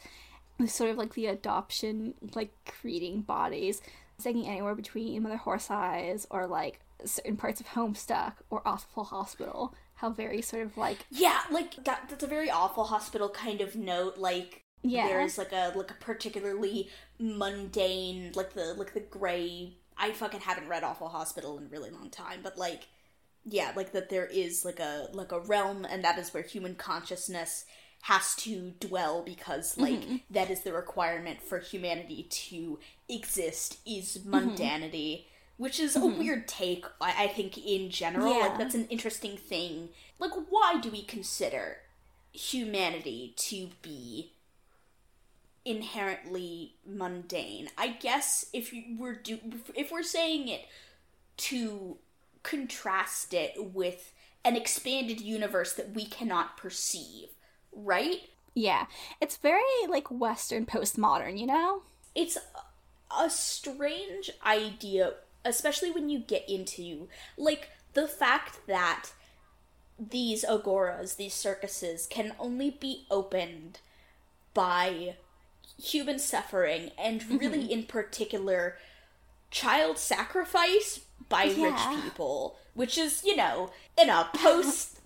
[0.59, 3.81] It's sort of like the adoption, like creating bodies,
[4.19, 9.75] sticking anywhere between Mother Horse Eyes or like certain parts of Homestuck or Awful Hospital.
[9.95, 12.07] How very sort of like Yeah, like that.
[12.09, 14.17] That's a very awful hospital kind of note.
[14.17, 15.07] Like Yeah.
[15.07, 16.89] there's like a like a particularly
[17.19, 19.77] mundane, like the like the gray.
[20.01, 22.87] I fucking haven't read Awful Hospital in a really long time, but like,
[23.45, 26.75] yeah, like that there is like a like a realm, and that is where human
[26.75, 27.65] consciousness
[28.03, 30.15] has to dwell because mm-hmm, like mm-hmm.
[30.31, 34.33] that is the requirement for humanity to exist is mm-hmm.
[34.33, 35.25] mundanity
[35.61, 38.33] which is a weird take I, I think in general.
[38.33, 38.47] Yeah.
[38.47, 39.89] like that's an interesting thing.
[40.17, 41.77] Like why do we consider
[42.31, 44.31] humanity to be
[45.63, 49.39] inherently mundane i guess if you were do
[49.75, 50.61] if we're saying it
[51.37, 51.97] to
[52.43, 57.29] contrast it with an expanded universe that we cannot perceive
[57.71, 58.87] right yeah.
[59.21, 61.83] It's very like Western postmodern, you know?
[62.15, 62.37] it's
[63.17, 65.13] a strange idea,
[65.45, 67.07] especially when you get into
[67.37, 69.09] like the fact that
[69.99, 73.79] these agoras, these circuses, can only be opened
[74.53, 75.15] by
[75.81, 78.77] human suffering, and really in particular,
[79.49, 81.65] child sacrifice by Yeah.
[81.93, 83.71] rich people, which is, you know,
[84.01, 84.99] in a post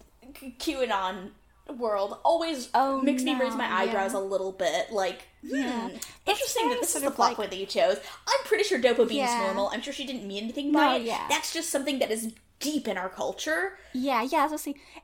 [0.59, 1.31] QAnon
[1.77, 4.19] world, always Oh, makes me raise my eyebrows yeah.
[4.19, 4.91] a little bit.
[4.91, 5.89] Like, Yeah.
[5.89, 5.95] hmm,
[6.27, 7.97] interesting that this is the plot like- point that you chose.
[8.27, 9.41] I'm pretty sure Dopa Bean's Yeah.
[9.45, 9.69] normal.
[9.73, 11.01] I'm sure she didn't mean anything by No, it.
[11.03, 11.25] yeah.
[11.29, 13.77] That's just something that is deep in our culture.
[13.93, 14.57] Yeah, yeah, gonna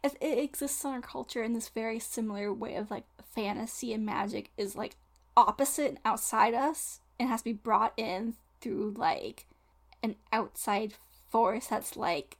[0.03, 3.03] it, it exists in our culture in this very similar way of like
[3.35, 4.95] fantasy and magic is like
[5.37, 9.45] opposite outside us and has to be brought in through like
[10.03, 10.93] an outside
[11.29, 12.37] force that's like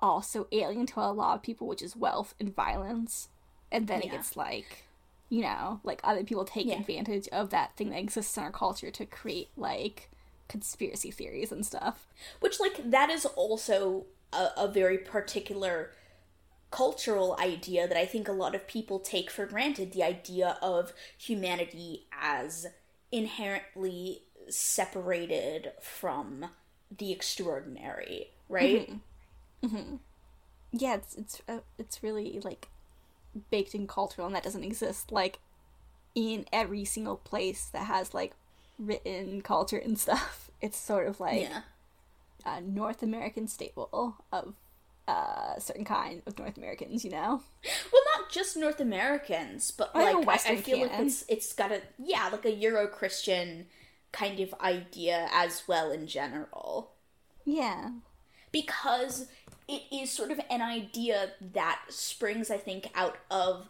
[0.00, 3.28] also alien to a lot of people, which is wealth and violence.
[3.72, 4.84] And then it gets like
[5.30, 6.78] you know, like other people take Yeah.
[6.78, 10.10] advantage of that thing that exists in our culture to create like
[10.48, 12.06] conspiracy theories and stuff.
[12.40, 15.90] Which, like, that is also a, a very particular
[16.74, 20.92] cultural idea that I think a lot of people take for granted the idea of
[21.16, 22.66] humanity as
[23.12, 26.46] inherently separated from
[26.96, 28.90] the extraordinary, right?
[30.72, 32.68] yeah it's it's uh, it's really like
[33.50, 35.38] baked in cultural and that doesn't exist like
[36.14, 38.32] in every single place that has like
[38.78, 41.62] written culture and stuff it's sort of like Yeah.
[42.44, 44.54] a north american staple of
[45.06, 47.42] uh, certain kind of north americans you know?
[47.92, 51.72] Well, not just North Americans, but like I, I Western feel like it's it's got
[51.72, 53.66] a yeah, like a Euro Christian
[54.12, 56.92] kind of idea as well in general.
[57.44, 57.90] yeah.
[58.52, 59.28] Because
[59.66, 63.68] it is sort of an idea that springs i think out of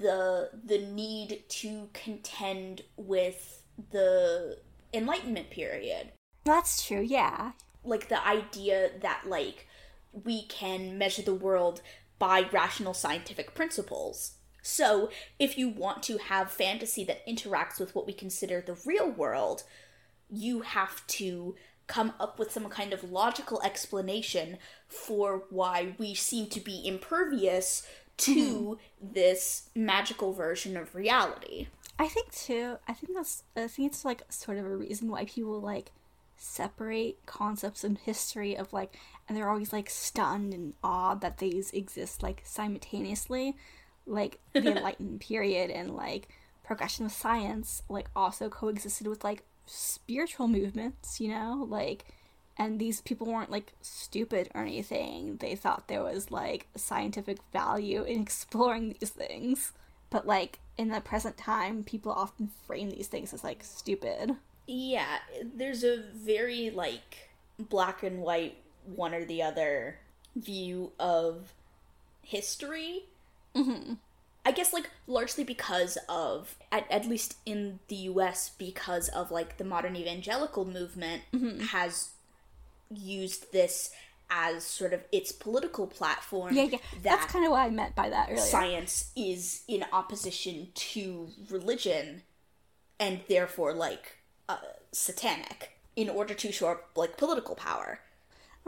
[0.00, 4.58] the the need to contend with the
[4.92, 6.10] enlightenment period.
[6.44, 7.52] That's true yeah.
[7.84, 9.67] Like the idea that like
[10.12, 11.80] we can measure the world
[12.18, 14.32] by rational scientific principles
[14.62, 19.10] so if you want to have fantasy that interacts with what we consider the real
[19.10, 19.62] world
[20.30, 21.54] you have to
[21.88, 27.86] come up with some kind of logical explanation for why we seem to be impervious
[28.18, 29.06] to hmm.
[29.14, 31.68] this magical version of reality.
[31.98, 32.76] I think too.
[32.86, 33.42] I think that's.
[33.56, 35.90] I think it's like sort of a reason why people like
[36.36, 38.96] separate concepts in history of like,
[39.28, 43.56] and they're always like stunned and awed that these exist like simultaneously,
[44.06, 46.28] like the Enlightenment period and like
[46.64, 51.20] progression of science like also coexisted with like spiritual movements.
[51.20, 52.04] You know, like.
[52.60, 55.36] And these people weren't like stupid or anything.
[55.36, 59.70] They thought there was like scientific value in exploring these things.
[60.10, 64.36] But like in the present time, people often frame these things as like stupid.
[64.66, 65.18] Yeah,
[65.54, 68.56] there's a very like black and white
[68.94, 69.98] one or the other
[70.36, 71.52] view of
[72.22, 73.04] history.
[73.54, 73.94] Mm-hmm.
[74.44, 79.58] I guess like largely because of at, at least in the US because of like
[79.58, 81.60] the modern evangelical movement Mm-hmm.
[81.66, 82.10] has
[82.90, 83.90] used this
[84.30, 86.78] as sort of its political platform Yeah, yeah.
[87.02, 88.40] that That's kind of what I meant by that earlier.
[88.40, 92.22] science is in opposition to religion
[93.00, 94.16] and therefore like
[94.48, 94.56] uh,
[94.92, 98.00] satanic in order to show up like political power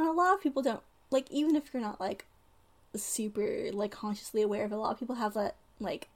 [0.01, 0.81] And a lot of people don't
[1.11, 2.25] like even if you're not like
[2.97, 6.09] super like consciously aware of it, a lot of people have that like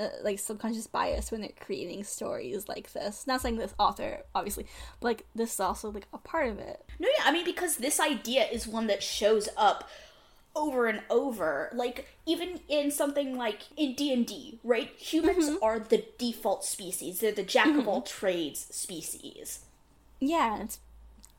[0.00, 3.26] uh, like subconscious bias when they're creating stories like this.
[3.26, 4.64] Not saying this author obviously,
[5.00, 6.82] but like this is also like a part of it.
[6.98, 9.90] no yeah i mean because this idea is one that shows up
[10.56, 11.70] over and over.
[11.74, 14.90] Like even in something like in d&d right?
[14.96, 17.20] Humans are the default species.
[17.20, 19.66] They're the jack of all trades species.
[20.18, 20.80] Yeah, it's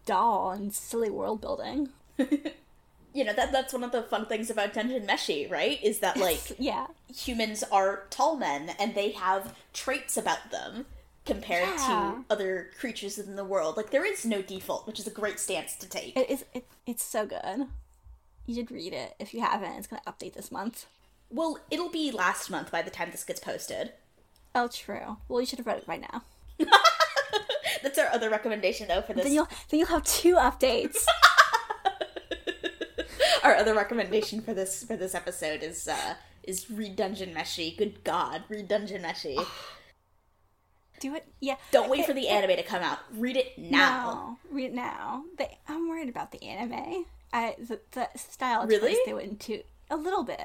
[0.06, 1.89] dull and silly world building.
[2.18, 6.18] you know that that's one of the fun things about dungeon meshi right is that
[6.18, 6.88] like yeah.
[7.14, 10.86] humans are tall men and they have traits about them
[11.26, 12.16] compared Yeah.
[12.28, 13.78] to other creatures in the world.
[13.78, 16.16] Like there is no default, which is a great stance to take.
[16.18, 17.68] It is it, it's so good.
[18.45, 19.16] You should read it.
[19.20, 20.88] If you haven't, it's gonna update this month.
[21.30, 23.93] well, it'll be last month by the time this gets posted.
[24.56, 25.18] Oh true.
[25.28, 26.24] Well you should have read it by now.
[27.84, 29.24] That's our other recommendation though for this.
[29.24, 30.97] Then you'll then you'll have two updates.
[33.43, 37.76] Our other recommendation for this for this episode is uh is read Dungeon Meshi.
[37.78, 39.38] Good God, read Dungeon Meshi.
[40.99, 41.26] Do it.
[41.39, 41.55] Yeah.
[41.72, 42.99] Don't wait for the anime to come out.
[43.13, 44.38] Read it now.
[44.51, 45.24] No, read it now.
[45.38, 47.05] The, I'm worried about the anime.
[47.32, 48.97] I the, the style Really?
[49.05, 50.41] they went into a little bit.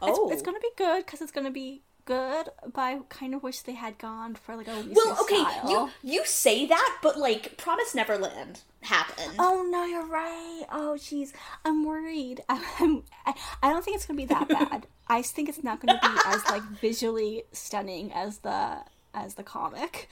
[0.00, 0.24] Oh.
[0.28, 2.48] It's, it's gonna be good because it's gonna be good.
[2.72, 5.70] But I kind of wish they had gone for like a looser Well, okay, style.
[5.70, 9.34] you you say that, but like Promise Neverland happened.
[9.38, 10.64] Oh no, you're right.
[10.72, 11.32] Oh jeez,
[11.64, 12.42] I'm worried.
[12.48, 14.86] I'm, I, I don't think it's gonna be that bad.
[15.08, 18.78] I think it's not gonna be as like visually stunning as the
[19.14, 20.08] as the comic.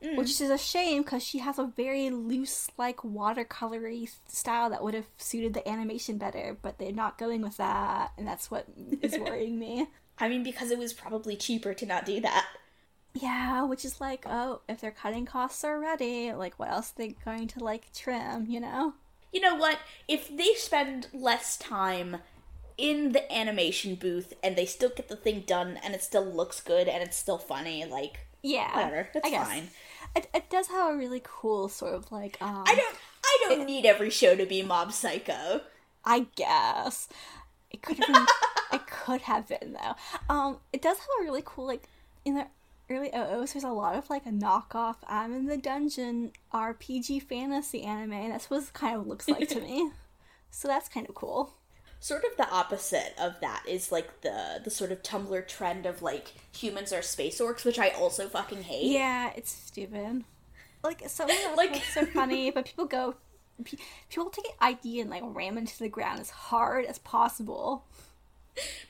[0.00, 0.16] Mm.
[0.16, 4.94] which is a shame because she has a very loose, like watercolory style that would
[4.94, 6.56] have suited the animation better.
[6.62, 8.66] But they're not going with that, and that's what
[9.02, 9.88] is worrying me.
[10.20, 12.46] I mean, because it was probably cheaper to not do that.
[13.14, 17.08] Yeah, which is like, oh, if they're cutting costs already, like, what else are they
[17.24, 18.46] going to like trim?
[18.48, 18.94] You know?
[19.32, 19.78] You know what?
[20.06, 22.18] If they spend less time
[22.78, 26.60] in the animation booth and they still get the thing done and it still looks
[26.60, 29.48] good and it's still funny, like Yeah, whatever, that's I guess.
[29.48, 29.70] fine.
[30.16, 33.66] It, it does have a really cool sort of like um I don't I don't
[33.66, 35.62] need every show to be Mob Psycho.
[36.04, 37.08] I guess
[37.70, 38.28] it could have been.
[38.72, 39.94] It could have been though.
[40.34, 41.84] Um, it does have a really cool like
[42.24, 42.46] in the
[42.90, 43.52] early OOs.
[43.52, 44.96] There's a lot of like a knockoff.
[45.06, 49.48] I'm in the dungeon RPG fantasy anime, and that's what it kind of looks like
[49.50, 49.90] to me.
[50.50, 51.52] So that's kind of cool.
[52.00, 56.00] Sort of the opposite of that is like the the sort of Tumblr trend of
[56.00, 58.84] like humans are space orcs, which I also fucking hate.
[58.86, 60.24] Yeah, it's stupid.
[60.82, 63.16] Like some of the Like- are funny, but people go.
[63.62, 67.84] People take an idea and like ram into the ground as hard as possible.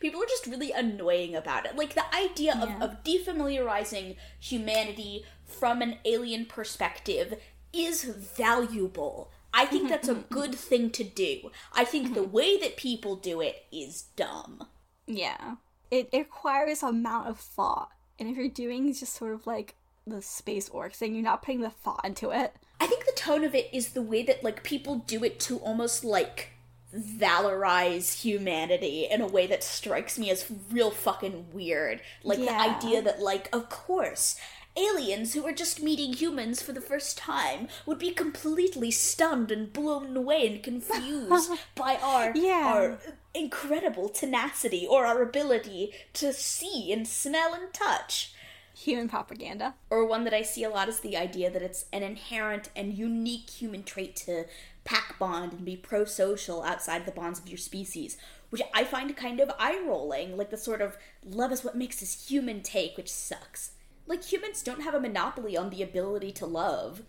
[0.00, 1.76] People are just really annoying about it.
[1.76, 2.76] Like the idea Yeah.
[2.76, 7.40] of, of defamiliarizing humanity from an alien perspective
[7.72, 9.30] is valuable.
[9.52, 10.34] I think mm-hmm, that's a mm-hmm.
[10.34, 11.50] good thing to do.
[11.72, 12.32] I think the mm-hmm.
[12.32, 14.66] way that people do it is dumb.
[15.06, 15.56] Yeah.
[15.90, 17.90] It, it requires amount of thought.
[18.18, 19.74] And if you're doing just sort of like
[20.06, 22.54] the space orcs thing, you're not putting the thought into it.
[22.80, 25.58] I think the tone of it is the way that like people do it to
[25.58, 26.50] almost like
[26.94, 32.00] valorize humanity in a way that strikes me as real fucking weird.
[32.22, 34.36] Like the idea that like of course
[34.76, 39.72] aliens who are just meeting humans for the first time would be completely stunned and
[39.72, 42.72] blown away and confused by our Yeah.
[42.74, 42.98] our
[43.34, 48.32] incredible tenacity or our ability to see and smell and touch.
[48.74, 49.74] Human propaganda.
[49.90, 52.94] Or one that I see a lot is the idea that it's an inherent and
[52.94, 54.44] unique human trait to
[54.88, 58.16] pack bond and be pro social outside the bonds of your species,
[58.48, 62.02] which I find kind of eye rolling, like the sort of love is what makes
[62.02, 63.72] us human take, which sucks.
[64.06, 67.02] Like, humans don't have a monopoly on the ability to love.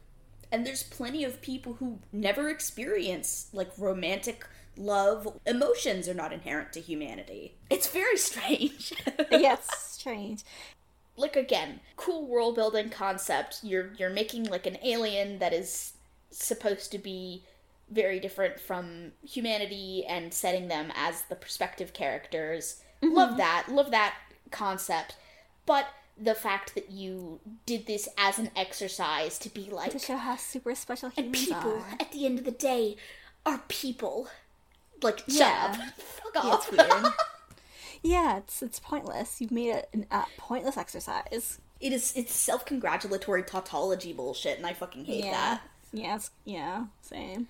[0.52, 5.40] And there's plenty of people who never experience, like, romantic love.
[5.46, 7.56] Emotions are not inherent to humanity.
[7.70, 8.94] It's very strange.
[9.32, 10.44] yes, strange.
[11.16, 13.60] like again, cool world building concept.
[13.64, 15.94] You're you're making like an alien that is
[16.32, 17.44] supposed to be
[17.92, 22.82] very different from humanity and setting them as the perspective characters.
[23.02, 23.68] Love that.
[23.70, 24.16] Love that
[24.52, 25.16] concept.
[25.66, 25.88] But
[26.22, 30.36] the fact that you did this as an exercise to be like To show how
[30.36, 31.98] super special humans and people are.
[32.00, 32.98] at the end of the day
[33.46, 34.28] are people.
[35.02, 35.76] Like shut Yeah.
[35.80, 35.94] up.
[35.98, 36.68] Fuck Yeah, off.
[36.74, 37.14] it's weird.
[38.04, 39.40] yeah, it's it's pointless.
[39.40, 41.60] You've made it a uh, pointless exercise.
[41.80, 45.32] it is it's self congratulatory tautology bullshit and I fucking hate yeah.
[45.32, 45.62] that.
[45.94, 47.48] Yeah, yeah, same.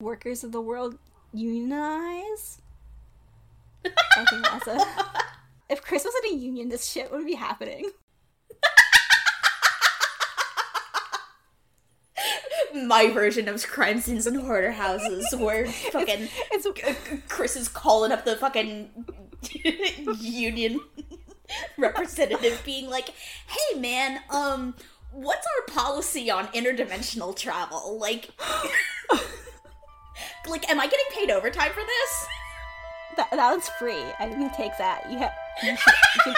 [0.00, 0.98] Workers of the world
[1.32, 2.60] unionize?
[3.84, 4.84] I think that's a.
[5.68, 7.90] If Chris was in a union, this shit would be happening.
[12.72, 16.66] my version of crime scenes and hoarder houses where fucking It's
[17.28, 18.90] Chris is calling up the fucking
[20.18, 20.80] union
[21.78, 23.10] representative being like,
[23.46, 24.74] "Hey man, um
[25.12, 27.98] what's our policy on interdimensional travel?
[27.98, 28.30] Like
[30.48, 32.26] like am I getting paid overtime for this?"
[33.16, 34.02] that, that one's free.
[34.18, 35.10] I didn't take that.
[35.10, 35.32] You have.
[35.62, 35.94] You should,
[36.26, 36.36] you should,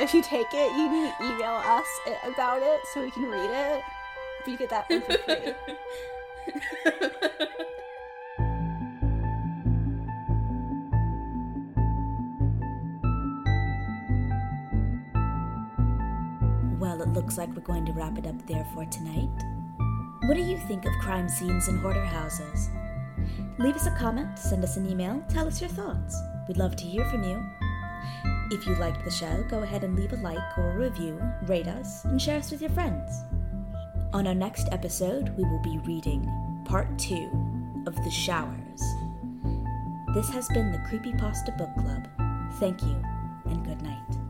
[0.00, 3.24] if you take it, you need to email us i- about it so we can
[3.24, 3.82] read it.
[4.44, 5.54] But you get that one for free.
[16.78, 19.28] Well, it looks like we're going to wrap it up there for tonight.
[20.26, 22.70] What do you think of crime scenes and hoarder houses?
[23.58, 26.16] Leave us a comment, send us an email, tell us your thoughts.
[26.46, 27.44] We'd love to hear from you.
[28.50, 31.66] If you liked the show, go ahead and leave a like or a review, rate
[31.66, 33.10] us, and share us with your friends.
[34.12, 36.30] On our next episode, we will be reading
[36.64, 37.28] part two
[37.86, 38.80] of The Showers.
[40.14, 42.08] This has been the Creepypasta Book Club.
[42.60, 43.02] Thank you,
[43.46, 44.27] and good night.